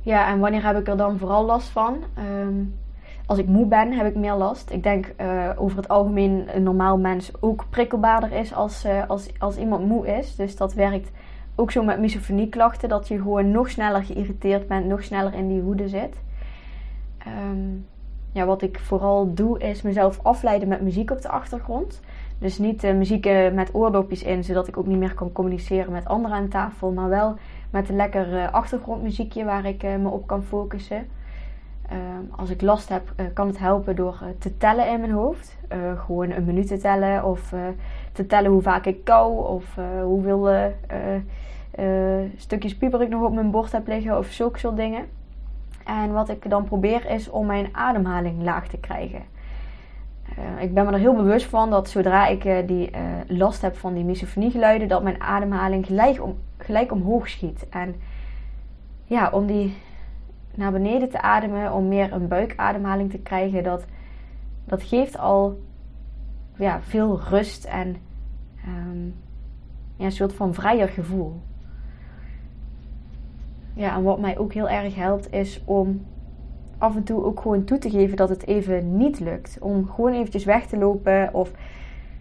Ja, 0.00 0.28
en 0.28 0.38
wanneer 0.38 0.66
heb 0.66 0.78
ik 0.78 0.88
er 0.88 0.96
dan 0.96 1.18
vooral 1.18 1.44
last 1.44 1.68
van? 1.68 1.96
Ehm, 2.14 2.62
als 3.26 3.38
ik 3.38 3.46
moe 3.46 3.66
ben, 3.66 3.92
heb 3.92 4.06
ik 4.06 4.14
meer 4.14 4.34
last. 4.34 4.70
Ik 4.70 4.82
denk 4.82 5.14
uh, 5.20 5.50
over 5.56 5.76
het 5.76 5.88
algemeen 5.88 6.56
een 6.56 6.62
normaal 6.62 6.98
mens 6.98 7.32
ook 7.40 7.64
prikkelbaarder 7.70 8.32
is 8.32 8.54
als, 8.54 8.84
uh, 8.84 9.08
als, 9.08 9.28
als 9.38 9.56
iemand 9.56 9.86
moe 9.86 10.06
is. 10.06 10.36
Dus 10.36 10.56
dat 10.56 10.74
werkt 10.74 11.10
ook 11.54 11.70
zo 11.70 11.82
met 11.82 11.98
misofonieklachten, 11.98 12.88
dat 12.88 13.08
je 13.08 13.16
gewoon 13.16 13.50
nog 13.50 13.70
sneller 13.70 14.04
geïrriteerd 14.04 14.66
bent, 14.66 14.86
nog 14.86 15.02
sneller 15.02 15.34
in 15.34 15.48
die 15.48 15.62
woede 15.62 15.88
zit. 15.88 16.16
Um, 17.26 17.86
ja, 18.32 18.44
wat 18.44 18.62
ik 18.62 18.78
vooral 18.78 19.34
doe, 19.34 19.58
is 19.58 19.82
mezelf 19.82 20.18
afleiden 20.22 20.68
met 20.68 20.80
muziek 20.80 21.10
op 21.10 21.22
de 21.22 21.28
achtergrond. 21.28 22.00
Dus 22.38 22.58
niet 22.58 22.84
uh, 22.84 22.94
muziek 22.94 23.24
met 23.52 23.74
oordopjes 23.74 24.22
in, 24.22 24.44
zodat 24.44 24.68
ik 24.68 24.76
ook 24.76 24.86
niet 24.86 24.98
meer 24.98 25.14
kan 25.14 25.32
communiceren 25.32 25.92
met 25.92 26.06
anderen 26.06 26.36
aan 26.36 26.48
tafel, 26.48 26.92
maar 26.92 27.08
wel 27.08 27.36
met 27.70 27.88
een 27.88 27.96
lekker 27.96 28.50
achtergrondmuziekje 28.50 29.44
waar 29.44 29.64
ik 29.64 29.82
me 29.82 30.08
op 30.08 30.26
kan 30.26 30.42
focussen. 30.42 31.06
Ehm, 31.88 32.40
als 32.40 32.50
ik 32.50 32.62
last 32.62 32.88
heb, 32.88 33.12
uh, 33.16 33.26
kan 33.34 33.46
het 33.46 33.58
helpen 33.58 33.96
door 33.96 34.18
uh, 34.22 34.28
te 34.38 34.56
tellen 34.56 34.88
in 34.88 35.00
mijn 35.00 35.12
hoofd. 35.12 35.56
Uh, 35.72 36.00
gewoon 36.04 36.30
een 36.30 36.44
minuut 36.44 36.66
te 36.66 36.76
tellen 36.76 37.24
of 37.24 37.54
te 38.12 38.26
tellen 38.26 38.50
hoe 38.50 38.62
vaak 38.62 38.86
ik 38.86 39.04
kou 39.04 39.48
of 39.48 39.78
hoeveel 40.02 40.72
stukjes 42.36 42.76
pieper 42.76 43.02
ik 43.02 43.08
nog 43.08 43.22
op 43.22 43.32
mijn 43.32 43.50
bord 43.50 43.72
heb 43.72 43.86
liggen 43.86 44.18
of 44.18 44.26
zulke 44.26 44.58
soort 44.58 44.76
dingen. 44.76 45.04
En 45.84 46.12
wat 46.12 46.28
ik 46.28 46.50
dan 46.50 46.64
probeer 46.64 47.10
is 47.10 47.30
om 47.30 47.46
mijn 47.46 47.68
ademhaling 47.72 48.42
laag 48.42 48.68
te 48.68 48.78
krijgen. 48.78 49.22
ik 50.58 50.74
ben 50.74 50.86
me 50.86 50.92
er 50.92 50.98
heel 50.98 51.16
bewust 51.16 51.46
van 51.46 51.70
dat 51.70 51.88
zodra 51.88 52.26
ik 52.26 52.66
die 52.66 52.90
last 53.26 53.62
heb 53.62 53.76
van 53.76 53.94
die 53.94 54.04
misofoniegeluiden, 54.04 54.88
dat 54.88 55.02
mijn 55.02 55.20
ademhaling 55.20 55.86
gelijk, 55.86 56.22
om, 56.22 56.38
gelijk 56.58 56.92
omhoog 56.92 57.28
schiet. 57.28 57.66
En 57.70 57.94
ja, 59.04 59.30
om 59.30 59.46
die 59.46 59.76
naar 60.56 60.72
beneden 60.72 61.08
te 61.08 61.20
ademen, 61.20 61.72
om 61.72 61.88
meer 61.88 62.12
een 62.12 62.28
buikademhaling 62.28 63.10
te 63.10 63.18
krijgen, 63.18 63.62
dat, 63.62 63.84
dat 64.64 64.82
geeft 64.82 65.18
al 65.18 65.58
ja, 66.56 66.80
veel 66.82 67.20
rust 67.20 67.64
en 67.64 67.96
um, 68.66 69.14
ja, 69.96 70.04
een 70.04 70.12
soort 70.12 70.32
van 70.32 70.54
vrijer 70.54 70.88
gevoel. 70.88 71.40
Ja, 73.74 73.96
en 73.96 74.02
wat 74.02 74.20
mij 74.20 74.38
ook 74.38 74.52
heel 74.52 74.68
erg 74.68 74.94
helpt 74.94 75.32
is 75.32 75.62
om 75.64 76.04
af 76.78 76.96
en 76.96 77.04
toe 77.04 77.24
ook 77.24 77.40
gewoon 77.40 77.64
toe 77.64 77.78
te 77.78 77.90
geven 77.90 78.16
dat 78.16 78.28
het 78.28 78.46
even 78.46 78.96
niet 78.96 79.20
lukt. 79.20 79.56
Om 79.60 79.88
gewoon 79.88 80.12
eventjes 80.12 80.44
weg 80.44 80.66
te 80.66 80.78
lopen 80.78 81.34
of 81.34 81.50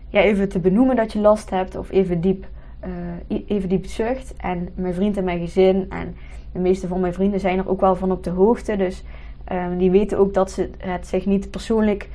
ja, 0.10 0.22
even 0.22 0.50
te 0.50 0.60
benoemen 0.60 0.96
dat 0.96 1.14
je 1.14 1.20
last 1.20 1.50
hebt 1.50 1.76
of 1.76 1.92
even 1.92 2.22
diep, 2.22 2.48
uh, 2.88 3.42
even 3.48 3.70
diep 3.70 3.86
zucht. 3.86 4.34
En 4.38 4.70
mijn 4.76 4.94
vriend 4.94 5.18
en 5.18 5.24
mijn 5.24 5.40
gezin 5.40 5.86
en 5.90 6.16
de 6.52 6.60
meeste 6.60 6.88
van 6.88 7.00
mijn 7.00 7.14
vrienden 7.14 7.40
zijn 7.40 7.58
er 7.58 7.70
ook 7.70 7.82
wel 7.82 7.96
van 7.96 8.12
op 8.12 8.24
de 8.24 8.30
hoogte. 8.30 8.76
Dus 8.76 9.04
um, 9.52 9.78
die 9.78 9.92
weten 9.92 10.18
ook 10.18 10.34
dat 10.34 10.52
ze 10.52 10.70
het 10.78 11.08
zich 11.08 11.26
niet 11.26 11.52
persoonlijk 11.52 12.10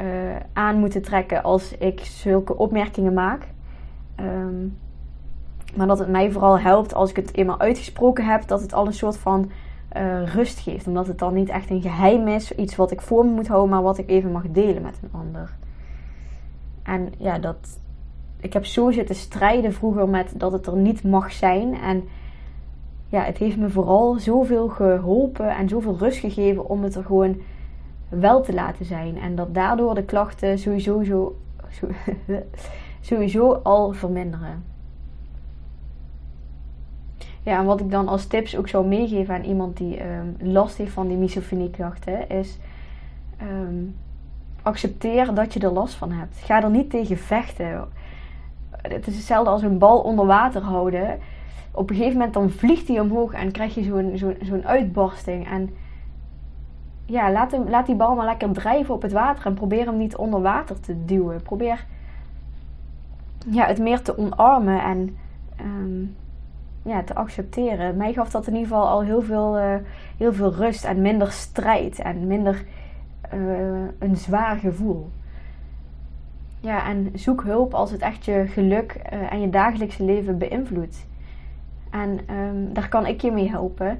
uh, 0.00 0.06
aan 0.52 0.78
moeten 0.78 1.02
trekken 1.02 1.42
als 1.42 1.76
ik 1.78 2.00
zulke 2.00 2.56
opmerkingen 2.56 3.12
maak. 3.12 3.46
Um, 4.20 4.76
maar 5.76 5.86
dat 5.86 5.98
het 5.98 6.08
mij 6.08 6.30
vooral 6.30 6.58
helpt 6.58 6.94
als 6.94 7.10
ik 7.10 7.16
het 7.16 7.36
eenmaal 7.36 7.60
uitgesproken 7.60 8.24
heb, 8.24 8.46
dat 8.46 8.60
het 8.60 8.72
al 8.72 8.86
een 8.86 8.92
soort 8.92 9.16
van 9.16 9.50
uh, 9.96 10.34
rust 10.34 10.58
geeft. 10.58 10.86
Omdat 10.86 11.06
het 11.06 11.18
dan 11.18 11.34
niet 11.34 11.48
echt 11.48 11.70
een 11.70 11.82
geheim 11.82 12.28
is, 12.28 12.54
iets 12.54 12.76
wat 12.76 12.90
ik 12.90 13.00
voor 13.00 13.24
me 13.24 13.30
moet 13.30 13.48
houden, 13.48 13.70
maar 13.70 13.82
wat 13.82 13.98
ik 13.98 14.08
even 14.08 14.32
mag 14.32 14.44
delen 14.48 14.82
met 14.82 14.98
een 15.02 15.20
ander. 15.20 15.56
En 16.82 17.12
ja, 17.18 17.38
dat. 17.38 17.80
Ik 18.40 18.52
heb 18.52 18.66
zo 18.66 18.90
zitten 18.90 19.14
strijden 19.14 19.72
vroeger 19.72 20.08
met 20.08 20.32
dat 20.36 20.52
het 20.52 20.66
er 20.66 20.76
niet 20.76 21.04
mag 21.04 21.32
zijn. 21.32 21.74
En 21.74 22.04
ja, 23.08 23.22
het 23.22 23.38
heeft 23.38 23.56
me 23.56 23.70
vooral 23.70 24.18
zoveel 24.18 24.68
geholpen 24.68 25.56
en 25.56 25.68
zoveel 25.68 25.96
rust 25.98 26.18
gegeven 26.18 26.68
om 26.68 26.82
het 26.82 26.94
er 26.94 27.04
gewoon 27.04 27.36
wel 28.08 28.42
te 28.42 28.54
laten 28.54 28.84
zijn. 28.84 29.18
En 29.18 29.34
dat 29.34 29.54
daardoor 29.54 29.94
de 29.94 30.04
klachten 30.04 30.58
sowieso, 30.58 31.02
zo, 31.02 31.34
sowieso 33.00 33.52
al 33.52 33.92
verminderen. 33.92 34.64
Ja, 37.42 37.58
en 37.58 37.64
wat 37.64 37.80
ik 37.80 37.90
dan 37.90 38.08
als 38.08 38.26
tips 38.26 38.56
ook 38.56 38.68
zou 38.68 38.86
meegeven 38.86 39.34
aan 39.34 39.44
iemand 39.44 39.76
die 39.76 40.04
um, 40.04 40.36
last 40.40 40.76
heeft 40.76 40.92
van 40.92 41.08
die 41.08 41.16
misofonieklachten, 41.16 42.28
is 42.28 42.58
um, 43.42 43.96
accepteer 44.62 45.34
dat 45.34 45.52
je 45.52 45.60
er 45.60 45.72
last 45.72 45.94
van 45.94 46.12
hebt. 46.12 46.36
Ga 46.36 46.62
er 46.62 46.70
niet 46.70 46.90
tegen 46.90 47.18
vechten. 47.18 47.88
Het 48.90 49.06
is 49.06 49.16
hetzelfde 49.16 49.50
als 49.50 49.62
een 49.62 49.78
bal 49.78 50.00
onder 50.00 50.26
water 50.26 50.62
houden 50.62 51.18
op 51.78 51.90
een 51.90 51.96
gegeven 51.96 52.18
moment 52.18 52.34
dan 52.34 52.50
vliegt 52.50 52.88
hij 52.88 53.00
omhoog 53.00 53.32
en 53.32 53.52
krijg 53.52 53.74
je 53.74 53.82
zo'n 53.82 54.12
zo'n 54.14 54.36
zo'n 54.42 54.66
uitbarsting. 54.66 55.48
En 55.48 55.70
ja, 57.04 57.32
laat, 57.32 57.50
hem, 57.50 57.68
laat 57.68 57.86
die 57.86 57.94
bal 57.94 58.14
maar 58.14 58.26
lekker 58.26 58.52
drijven 58.52 58.94
op 58.94 59.02
het 59.02 59.12
water 59.12 59.46
en 59.46 59.54
probeer 59.54 59.86
hem 59.86 59.96
niet 59.96 60.16
onder 60.16 60.40
water 60.40 60.80
te 60.80 61.04
duwen. 61.04 61.42
Probeer 61.42 61.86
ja, 63.46 63.66
het 63.66 63.78
meer 63.78 64.02
te 64.02 64.18
omarmen 64.18 64.82
en 64.82 65.16
um, 65.60 66.16
ja, 66.82 67.02
te 67.02 67.14
accepteren. 67.14 67.96
Mij 67.96 68.12
gaf 68.12 68.30
dat 68.30 68.46
in 68.46 68.54
ieder 68.54 68.68
geval 68.68 68.88
al 68.88 69.02
heel 69.02 69.22
veel, 69.22 69.58
uh, 69.58 69.74
heel 70.16 70.32
veel 70.32 70.54
rust 70.54 70.84
en 70.84 71.02
minder 71.02 71.32
strijd 71.32 71.98
en 71.98 72.26
minder 72.26 72.64
uh, 73.34 73.88
een 73.98 74.16
zwaar 74.16 74.56
gevoel. 74.56 75.10
Ja, 76.60 76.86
en 76.86 77.10
zoek 77.14 77.42
hulp 77.42 77.74
als 77.74 77.90
het 77.90 78.00
echt 78.00 78.24
je 78.24 78.44
geluk 78.48 79.00
uh, 79.12 79.32
en 79.32 79.40
je 79.40 79.50
dagelijkse 79.50 80.04
leven 80.04 80.38
beïnvloedt. 80.38 81.06
En 81.90 82.20
um, 82.30 82.72
daar 82.72 82.88
kan 82.88 83.06
ik 83.06 83.20
je 83.20 83.30
mee 83.30 83.48
helpen. 83.48 83.98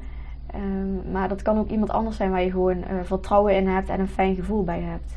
Um, 0.54 1.10
maar 1.12 1.28
dat 1.28 1.42
kan 1.42 1.58
ook 1.58 1.68
iemand 1.68 1.90
anders 1.90 2.16
zijn 2.16 2.30
waar 2.30 2.42
je 2.42 2.50
gewoon 2.50 2.76
uh, 2.76 2.84
vertrouwen 3.02 3.56
in 3.56 3.68
hebt 3.68 3.88
en 3.88 4.00
een 4.00 4.08
fijn 4.08 4.34
gevoel 4.34 4.64
bij 4.64 4.80
hebt. 4.80 5.16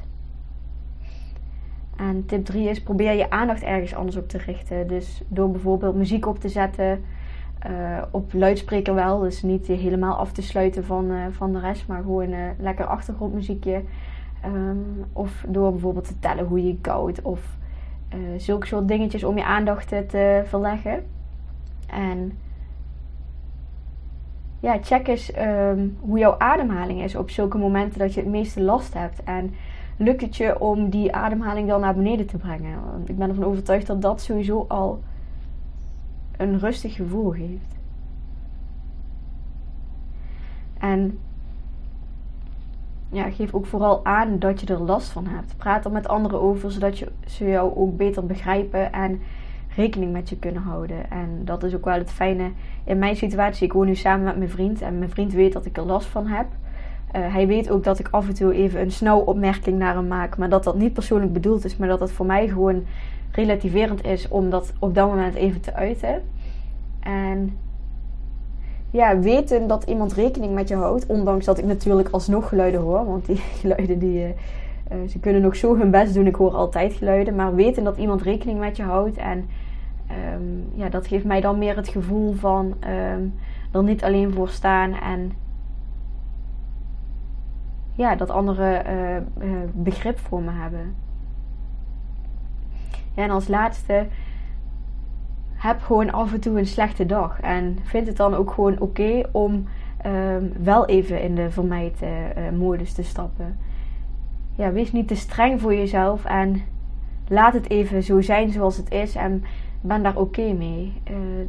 En 1.95 2.25
tip 2.25 2.45
3 2.45 2.69
is 2.69 2.83
probeer 2.83 3.13
je 3.13 3.29
aandacht 3.29 3.63
ergens 3.63 3.95
anders 3.95 4.17
op 4.17 4.29
te 4.29 4.37
richten. 4.37 4.87
Dus 4.87 5.23
door 5.27 5.51
bijvoorbeeld 5.51 5.95
muziek 5.95 6.27
op 6.27 6.39
te 6.39 6.49
zetten. 6.49 7.03
Uh, 7.69 8.01
op 8.11 8.33
luidspreker 8.33 8.93
wel, 8.93 9.19
dus 9.19 9.41
niet 9.41 9.67
helemaal 9.67 10.15
af 10.15 10.31
te 10.31 10.41
sluiten 10.41 10.85
van, 10.85 11.11
van 11.31 11.53
de 11.53 11.59
rest, 11.59 11.87
maar 11.87 12.01
gewoon 12.01 12.33
lekker 12.57 12.85
achtergrondmuziekje. 12.85 13.83
Um, 14.45 15.05
of 15.13 15.45
door 15.47 15.71
bijvoorbeeld 15.71 16.07
te 16.07 16.19
tellen 16.19 16.45
hoe 16.45 16.67
je 16.67 16.77
koudt 16.81 17.21
of 17.21 17.57
zulke 18.37 18.67
soort 18.67 18.87
dingetjes 18.87 19.23
om 19.23 19.37
je 19.37 19.45
aandacht 19.45 19.87
te 19.87 20.43
verleggen. 20.45 21.03
En 21.87 22.37
ja, 24.59 24.77
check 24.81 25.07
eens 25.07 25.37
um, 25.37 25.97
hoe 25.99 26.17
jouw 26.17 26.35
ademhaling 26.37 27.01
is 27.01 27.15
op 27.15 27.29
zulke 27.29 27.57
momenten 27.57 27.99
dat 27.99 28.13
je 28.13 28.19
het 28.19 28.29
meeste 28.29 28.61
last 28.61 28.93
hebt. 28.93 29.23
En 29.23 29.53
lukt 29.97 30.21
het 30.21 30.35
je 30.35 30.59
om 30.59 30.89
die 30.89 31.15
ademhaling 31.15 31.67
dan 31.67 31.81
naar 31.81 31.95
beneden 31.95 32.25
te 32.25 32.37
brengen? 32.37 32.85
Want 32.91 33.09
ik 33.09 33.17
ben 33.17 33.29
ervan 33.29 33.43
overtuigd 33.45 33.87
dat 33.87 34.01
dat 34.01 34.21
sowieso 34.21 34.65
al 34.67 35.01
een 36.37 36.59
rustig 36.59 36.95
gevoel 36.95 37.31
geeft. 37.31 37.79
En 40.77 41.19
ja, 43.11 43.29
geef 43.29 43.53
ook 43.53 43.65
vooral 43.65 44.05
aan 44.05 44.39
dat 44.39 44.61
je 44.61 44.73
er 44.73 44.81
last 44.81 45.09
van 45.09 45.27
hebt. 45.27 45.57
Praat 45.57 45.85
er 45.85 45.91
met 45.91 46.07
anderen 46.07 46.41
over, 46.41 46.71
zodat 46.71 46.99
je, 46.99 47.07
ze 47.25 47.45
jou 47.45 47.75
ook 47.75 47.97
beter 47.97 48.25
begrijpen 48.25 48.93
en 48.93 49.21
rekening 49.75 50.11
met 50.11 50.29
je 50.29 50.37
kunnen 50.37 50.61
houden. 50.61 51.11
En 51.11 51.41
dat 51.45 51.63
is 51.63 51.75
ook 51.75 51.85
wel 51.85 51.97
het 51.97 52.11
fijne 52.11 52.51
in 52.83 52.99
mijn 52.99 53.15
situatie. 53.15 53.65
Ik 53.65 53.73
woon 53.73 53.85
nu 53.85 53.95
samen 53.95 54.25
met 54.25 54.37
mijn 54.37 54.49
vriend 54.49 54.81
en 54.81 54.97
mijn 54.97 55.09
vriend 55.09 55.33
weet 55.33 55.53
dat 55.53 55.65
ik 55.65 55.77
er 55.77 55.83
last 55.83 56.07
van 56.07 56.27
heb. 56.27 56.45
Uh, 57.15 57.33
hij 57.33 57.47
weet 57.47 57.69
ook 57.69 57.83
dat 57.83 57.99
ik 57.99 58.07
af 58.11 58.27
en 58.27 58.33
toe 58.33 58.53
even 58.53 58.81
een 58.81 58.91
snel 58.91 59.19
opmerking 59.19 59.77
naar 59.77 59.95
hem 59.95 60.07
maak, 60.07 60.37
maar 60.37 60.49
dat 60.49 60.63
dat 60.63 60.75
niet 60.75 60.93
persoonlijk 60.93 61.33
bedoeld 61.33 61.65
is, 61.65 61.77
maar 61.77 61.87
dat 61.87 61.99
het 61.99 62.11
voor 62.11 62.25
mij 62.25 62.47
gewoon 62.47 62.83
relativerend 63.31 64.03
is 64.03 64.27
om 64.27 64.49
dat 64.49 64.73
op 64.79 64.95
dat 64.95 65.07
moment 65.07 65.35
even 65.35 65.61
te 65.61 65.73
uiten. 65.73 66.21
En 66.99 67.57
ja, 68.91 69.19
weten 69.19 69.67
dat 69.67 69.83
iemand 69.83 70.13
rekening 70.13 70.53
met 70.53 70.67
je 70.67 70.75
houdt, 70.75 71.05
ondanks 71.05 71.45
dat 71.45 71.57
ik 71.57 71.65
natuurlijk 71.65 72.09
alsnog 72.09 72.49
geluiden 72.49 72.81
hoor, 72.81 73.05
want 73.05 73.25
die 73.25 73.35
geluiden 73.61 73.99
die. 73.99 74.23
Uh, 74.23 75.09
ze 75.09 75.19
kunnen 75.19 75.41
nog 75.41 75.55
zo 75.55 75.77
hun 75.77 75.91
best 75.91 76.13
doen, 76.13 76.27
ik 76.27 76.35
hoor 76.35 76.53
altijd 76.53 76.93
geluiden, 76.93 77.35
maar 77.35 77.55
weten 77.55 77.83
dat 77.83 77.97
iemand 77.97 78.21
rekening 78.21 78.59
met 78.59 78.77
je 78.77 78.83
houdt 78.83 79.17
en 79.17 79.45
um, 80.35 80.65
ja, 80.73 80.89
dat 80.89 81.07
geeft 81.07 81.25
mij 81.25 81.41
dan 81.41 81.57
meer 81.57 81.75
het 81.75 81.87
gevoel 81.87 82.33
van 82.33 82.65
um, 82.65 83.33
er 83.71 83.83
niet 83.83 84.03
alleen 84.03 84.33
voor 84.33 84.49
staan 84.49 84.93
en 84.93 85.31
ja, 87.95 88.15
dat 88.15 88.29
anderen 88.29 88.85
uh, 89.41 89.57
begrip 89.73 90.19
voor 90.19 90.41
me 90.41 90.51
hebben. 90.51 90.95
Ja, 93.15 93.23
en 93.23 93.29
als 93.29 93.47
laatste, 93.47 94.05
heb 95.61 95.81
gewoon 95.81 96.11
af 96.11 96.33
en 96.33 96.39
toe 96.39 96.59
een 96.59 96.65
slechte 96.65 97.05
dag. 97.05 97.39
En 97.39 97.77
vind 97.83 98.07
het 98.07 98.17
dan 98.17 98.35
ook 98.35 98.51
gewoon 98.51 98.79
oké 98.79 99.23
om 99.31 99.67
um, 100.05 100.53
wel 100.59 100.85
even 100.85 101.21
in 101.21 101.35
de 101.35 101.51
vermijdmodus 101.51 102.89
uh, 102.89 102.95
te 102.95 103.03
stappen. 103.03 103.57
Ja, 104.55 104.71
wees 104.71 104.91
niet 104.91 105.07
te 105.07 105.15
streng 105.15 105.61
voor 105.61 105.75
jezelf 105.75 106.25
en 106.25 106.61
laat 107.27 107.53
het 107.53 107.69
even 107.69 108.03
zo 108.03 108.21
zijn 108.21 108.51
zoals 108.51 108.77
het 108.77 108.91
is. 108.91 109.15
En 109.15 109.43
ben 109.81 110.03
daar 110.03 110.17
oké 110.17 110.53
mee. 110.53 110.93
Uh, 111.11 111.47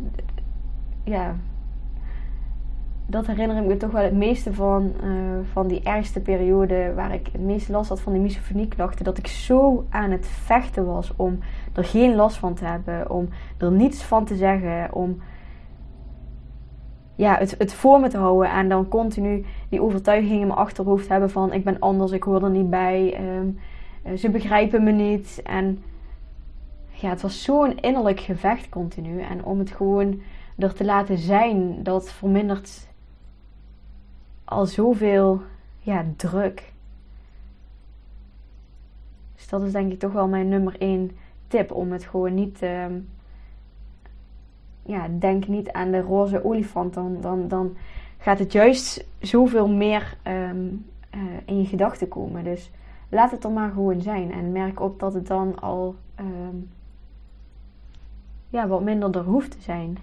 ja. 1.05 1.37
Dat 3.13 3.27
herinner 3.27 3.57
ik 3.57 3.65
me 3.65 3.77
toch 3.77 3.91
wel 3.91 4.03
het 4.03 4.15
meeste 4.15 4.55
van, 4.55 4.93
uh, 5.05 5.13
van 5.53 5.67
die 5.67 5.83
ergste 5.83 6.21
periode 6.21 6.93
waar 6.95 7.15
ik 7.15 7.29
het 7.33 7.41
meeste 7.41 7.73
last 7.73 7.89
had 7.89 8.01
van 8.01 8.13
die 8.13 8.23
misofonieklachten. 8.23 9.05
Dat 9.05 9.19
ik 9.19 9.27
zo 9.27 9.87
aan 9.89 10.11
het 10.11 10.27
vechten 10.27 10.87
was 10.87 11.13
om 11.17 11.39
er 11.73 11.85
geen 11.85 12.15
last 12.15 12.37
van 12.37 12.55
te 12.55 12.65
hebben, 12.65 13.11
om 13.11 13.29
er 13.59 13.73
niets 13.73 14.03
van 14.03 14.25
te 14.25 14.37
zeggen, 14.37 14.93
om 14.93 15.21
ja, 17.15 17.37
het, 17.39 17.55
het 17.59 17.75
voor 17.75 18.01
me 18.01 18.09
te 18.09 18.19
houden 18.19 18.51
en 18.51 18.69
dan 18.69 18.89
continu 18.89 19.45
die 19.69 19.83
overtuiging 19.83 20.41
in 20.41 20.47
mijn 20.47 20.59
achterhoofd 20.59 21.09
hebben 21.09 21.31
van 21.31 21.53
ik 21.53 21.65
ben 21.65 21.79
anders, 21.79 22.13
ik 22.13 22.23
hoor 22.23 22.43
er 22.43 22.51
niet 22.51 22.71
bij, 22.71 23.15
ehm, 23.15 23.49
eh, 24.03 24.17
ze 24.17 24.31
begrijpen 24.31 24.83
me 24.85 24.91
niet. 24.91 25.41
En 25.45 25.83
ja, 26.91 27.09
het 27.09 27.23
was 27.23 27.43
zo'n 27.43 27.81
innerlijk 27.81 28.21
gevecht 28.21 28.69
continu. 28.69 29.21
En 29.21 29.45
om 29.45 29.59
het 29.59 29.71
gewoon 29.71 30.21
er 30.59 30.75
te 30.75 30.85
laten 30.85 31.19
zijn, 31.19 31.83
dat 31.83 32.13
vermindert 32.13 32.91
al 34.53 34.67
zoveel 34.67 35.43
ja, 35.79 36.05
druk. 36.17 36.73
Dus 39.35 39.49
dat 39.49 39.63
is 39.63 39.73
denk 39.73 39.93
ik 39.93 39.99
toch 39.99 40.13
wel 40.13 40.29
mijn 40.29 40.49
nummer 40.49 40.77
één 40.79 41.11
tip. 41.49 41.73
Om 41.73 41.93
het 41.93 42.05
gewoon 42.05 42.35
niet. 42.35 42.63
Uh, 42.63 42.87
ja, 44.83 45.09
denk 45.19 45.47
niet 45.47 45.73
aan 45.73 45.91
de 45.91 46.01
roze 46.01 46.45
olifant. 46.45 46.95
Dan, 46.95 47.21
dan, 47.21 47.49
dan 47.49 47.77
gaat 48.19 48.39
het 48.39 48.53
juist 48.53 49.07
zoveel 49.21 49.69
meer 49.69 50.17
ehm, 50.23 50.67
eh, 51.11 51.21
in 51.45 51.59
je 51.59 51.67
gedachten 51.67 52.09
komen. 52.09 52.45
Dus 52.45 52.71
laat 53.09 53.31
het 53.31 53.45
er 53.45 53.51
maar 53.51 53.71
gewoon 53.71 54.01
zijn. 54.01 54.33
En 54.33 54.53
merk 54.53 54.81
op 54.81 55.01
dat 55.01 55.15
het 55.15 55.27
dan 55.27 55.61
al 55.61 55.95
ehm, 56.15 56.57
ja, 58.49 58.67
wat 58.67 58.83
minder 58.83 59.17
er 59.17 59.25
hoeft 59.25 59.51
te 59.51 59.61
zijn. 59.61 59.99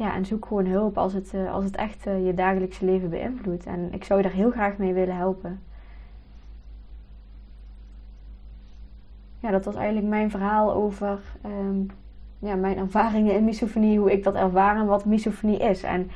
Ja, 0.00 0.14
en 0.14 0.26
zoek 0.26 0.46
gewoon 0.46 0.66
hulp 0.66 0.98
als 0.98 1.12
het, 1.12 1.32
uh, 1.34 1.52
als 1.52 1.64
het 1.64 1.76
echt 1.76 2.06
uh, 2.06 2.26
je 2.26 2.34
dagelijkse 2.34 2.84
leven 2.84 3.10
beïnvloedt. 3.10 3.66
En 3.66 3.88
ik 3.92 4.04
zou 4.04 4.20
je 4.20 4.26
daar 4.28 4.36
heel 4.36 4.50
graag 4.50 4.76
mee 4.76 4.92
willen 4.92 5.16
helpen. 5.16 5.60
Ja, 9.38 9.50
dat 9.50 9.64
was 9.64 9.74
eigenlijk 9.74 10.06
mijn 10.06 10.30
verhaal 10.30 10.72
over 10.72 11.18
um, 11.46 11.90
ja, 12.38 12.54
mijn 12.54 12.76
ervaringen 12.76 13.34
in 13.34 13.44
misofonie, 13.44 13.98
hoe 13.98 14.12
ik 14.12 14.24
dat 14.24 14.34
ervaar 14.34 14.76
en 14.76 14.86
wat 14.86 15.04
misofonie 15.04 15.58
is. 15.58 15.82
En 15.82 16.10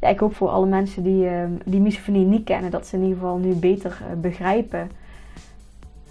ja, 0.00 0.08
ik 0.08 0.18
hoop 0.18 0.34
voor 0.34 0.48
alle 0.48 0.66
mensen 0.66 1.02
die, 1.02 1.24
uh, 1.24 1.44
die 1.64 1.80
misofonie 1.80 2.26
niet 2.26 2.44
kennen, 2.44 2.70
dat 2.70 2.86
ze 2.86 2.96
in 2.96 3.02
ieder 3.02 3.18
geval 3.18 3.38
nu 3.38 3.54
beter 3.54 4.02
uh, 4.02 4.20
begrijpen 4.20 4.90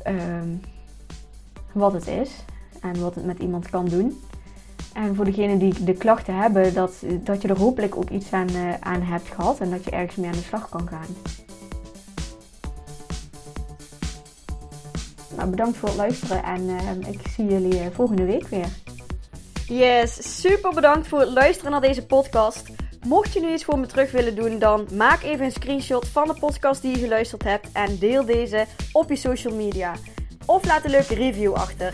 um, 0.07 0.61
wat 1.71 1.93
het 1.93 2.07
is 2.07 2.45
en 2.81 3.01
wat 3.01 3.15
het 3.15 3.25
met 3.25 3.39
iemand 3.39 3.69
kan 3.69 3.85
doen. 3.85 4.19
En 4.97 5.15
voor 5.15 5.25
degenen 5.25 5.57
die 5.57 5.83
de 5.83 5.93
klachten 5.93 6.35
hebben, 6.35 6.73
dat, 6.73 7.03
dat 7.23 7.41
je 7.41 7.47
er 7.47 7.57
hopelijk 7.57 7.97
ook 7.97 8.09
iets 8.09 8.31
aan, 8.31 8.49
uh, 8.49 8.73
aan 8.79 9.01
hebt 9.01 9.27
gehad 9.27 9.59
en 9.59 9.69
dat 9.69 9.83
je 9.83 9.91
ergens 9.91 10.15
mee 10.15 10.29
aan 10.29 10.35
de 10.35 10.43
slag 10.43 10.69
kan 10.69 10.87
gaan. 10.87 11.15
Nou, 15.35 15.49
bedankt 15.49 15.77
voor 15.77 15.87
het 15.89 15.97
luisteren 15.97 16.43
en 16.43 16.61
uh, 16.61 17.09
ik 17.11 17.19
zie 17.35 17.45
jullie 17.45 17.73
uh, 17.73 17.85
volgende 17.91 18.25
week 18.25 18.47
weer. 18.47 18.67
Yes, 19.67 20.41
super 20.41 20.73
bedankt 20.73 21.07
voor 21.07 21.19
het 21.19 21.29
luisteren 21.29 21.71
naar 21.71 21.81
deze 21.81 22.05
podcast. 22.05 22.69
Mocht 23.07 23.33
je 23.33 23.39
nu 23.39 23.53
iets 23.53 23.63
voor 23.63 23.79
me 23.79 23.85
terug 23.85 24.11
willen 24.11 24.35
doen, 24.35 24.59
dan 24.59 24.87
maak 24.93 25.23
even 25.23 25.45
een 25.45 25.51
screenshot 25.51 26.07
van 26.07 26.27
de 26.27 26.35
podcast 26.39 26.81
die 26.81 26.91
je 26.91 26.99
geluisterd 26.99 27.43
hebt 27.43 27.71
en 27.71 27.97
deel 27.99 28.25
deze 28.25 28.65
op 28.91 29.09
je 29.09 29.15
social 29.15 29.55
media. 29.55 29.93
Of 30.45 30.65
laat 30.65 30.85
een 30.85 30.91
leuke 30.91 31.15
review 31.15 31.53
achter. 31.53 31.93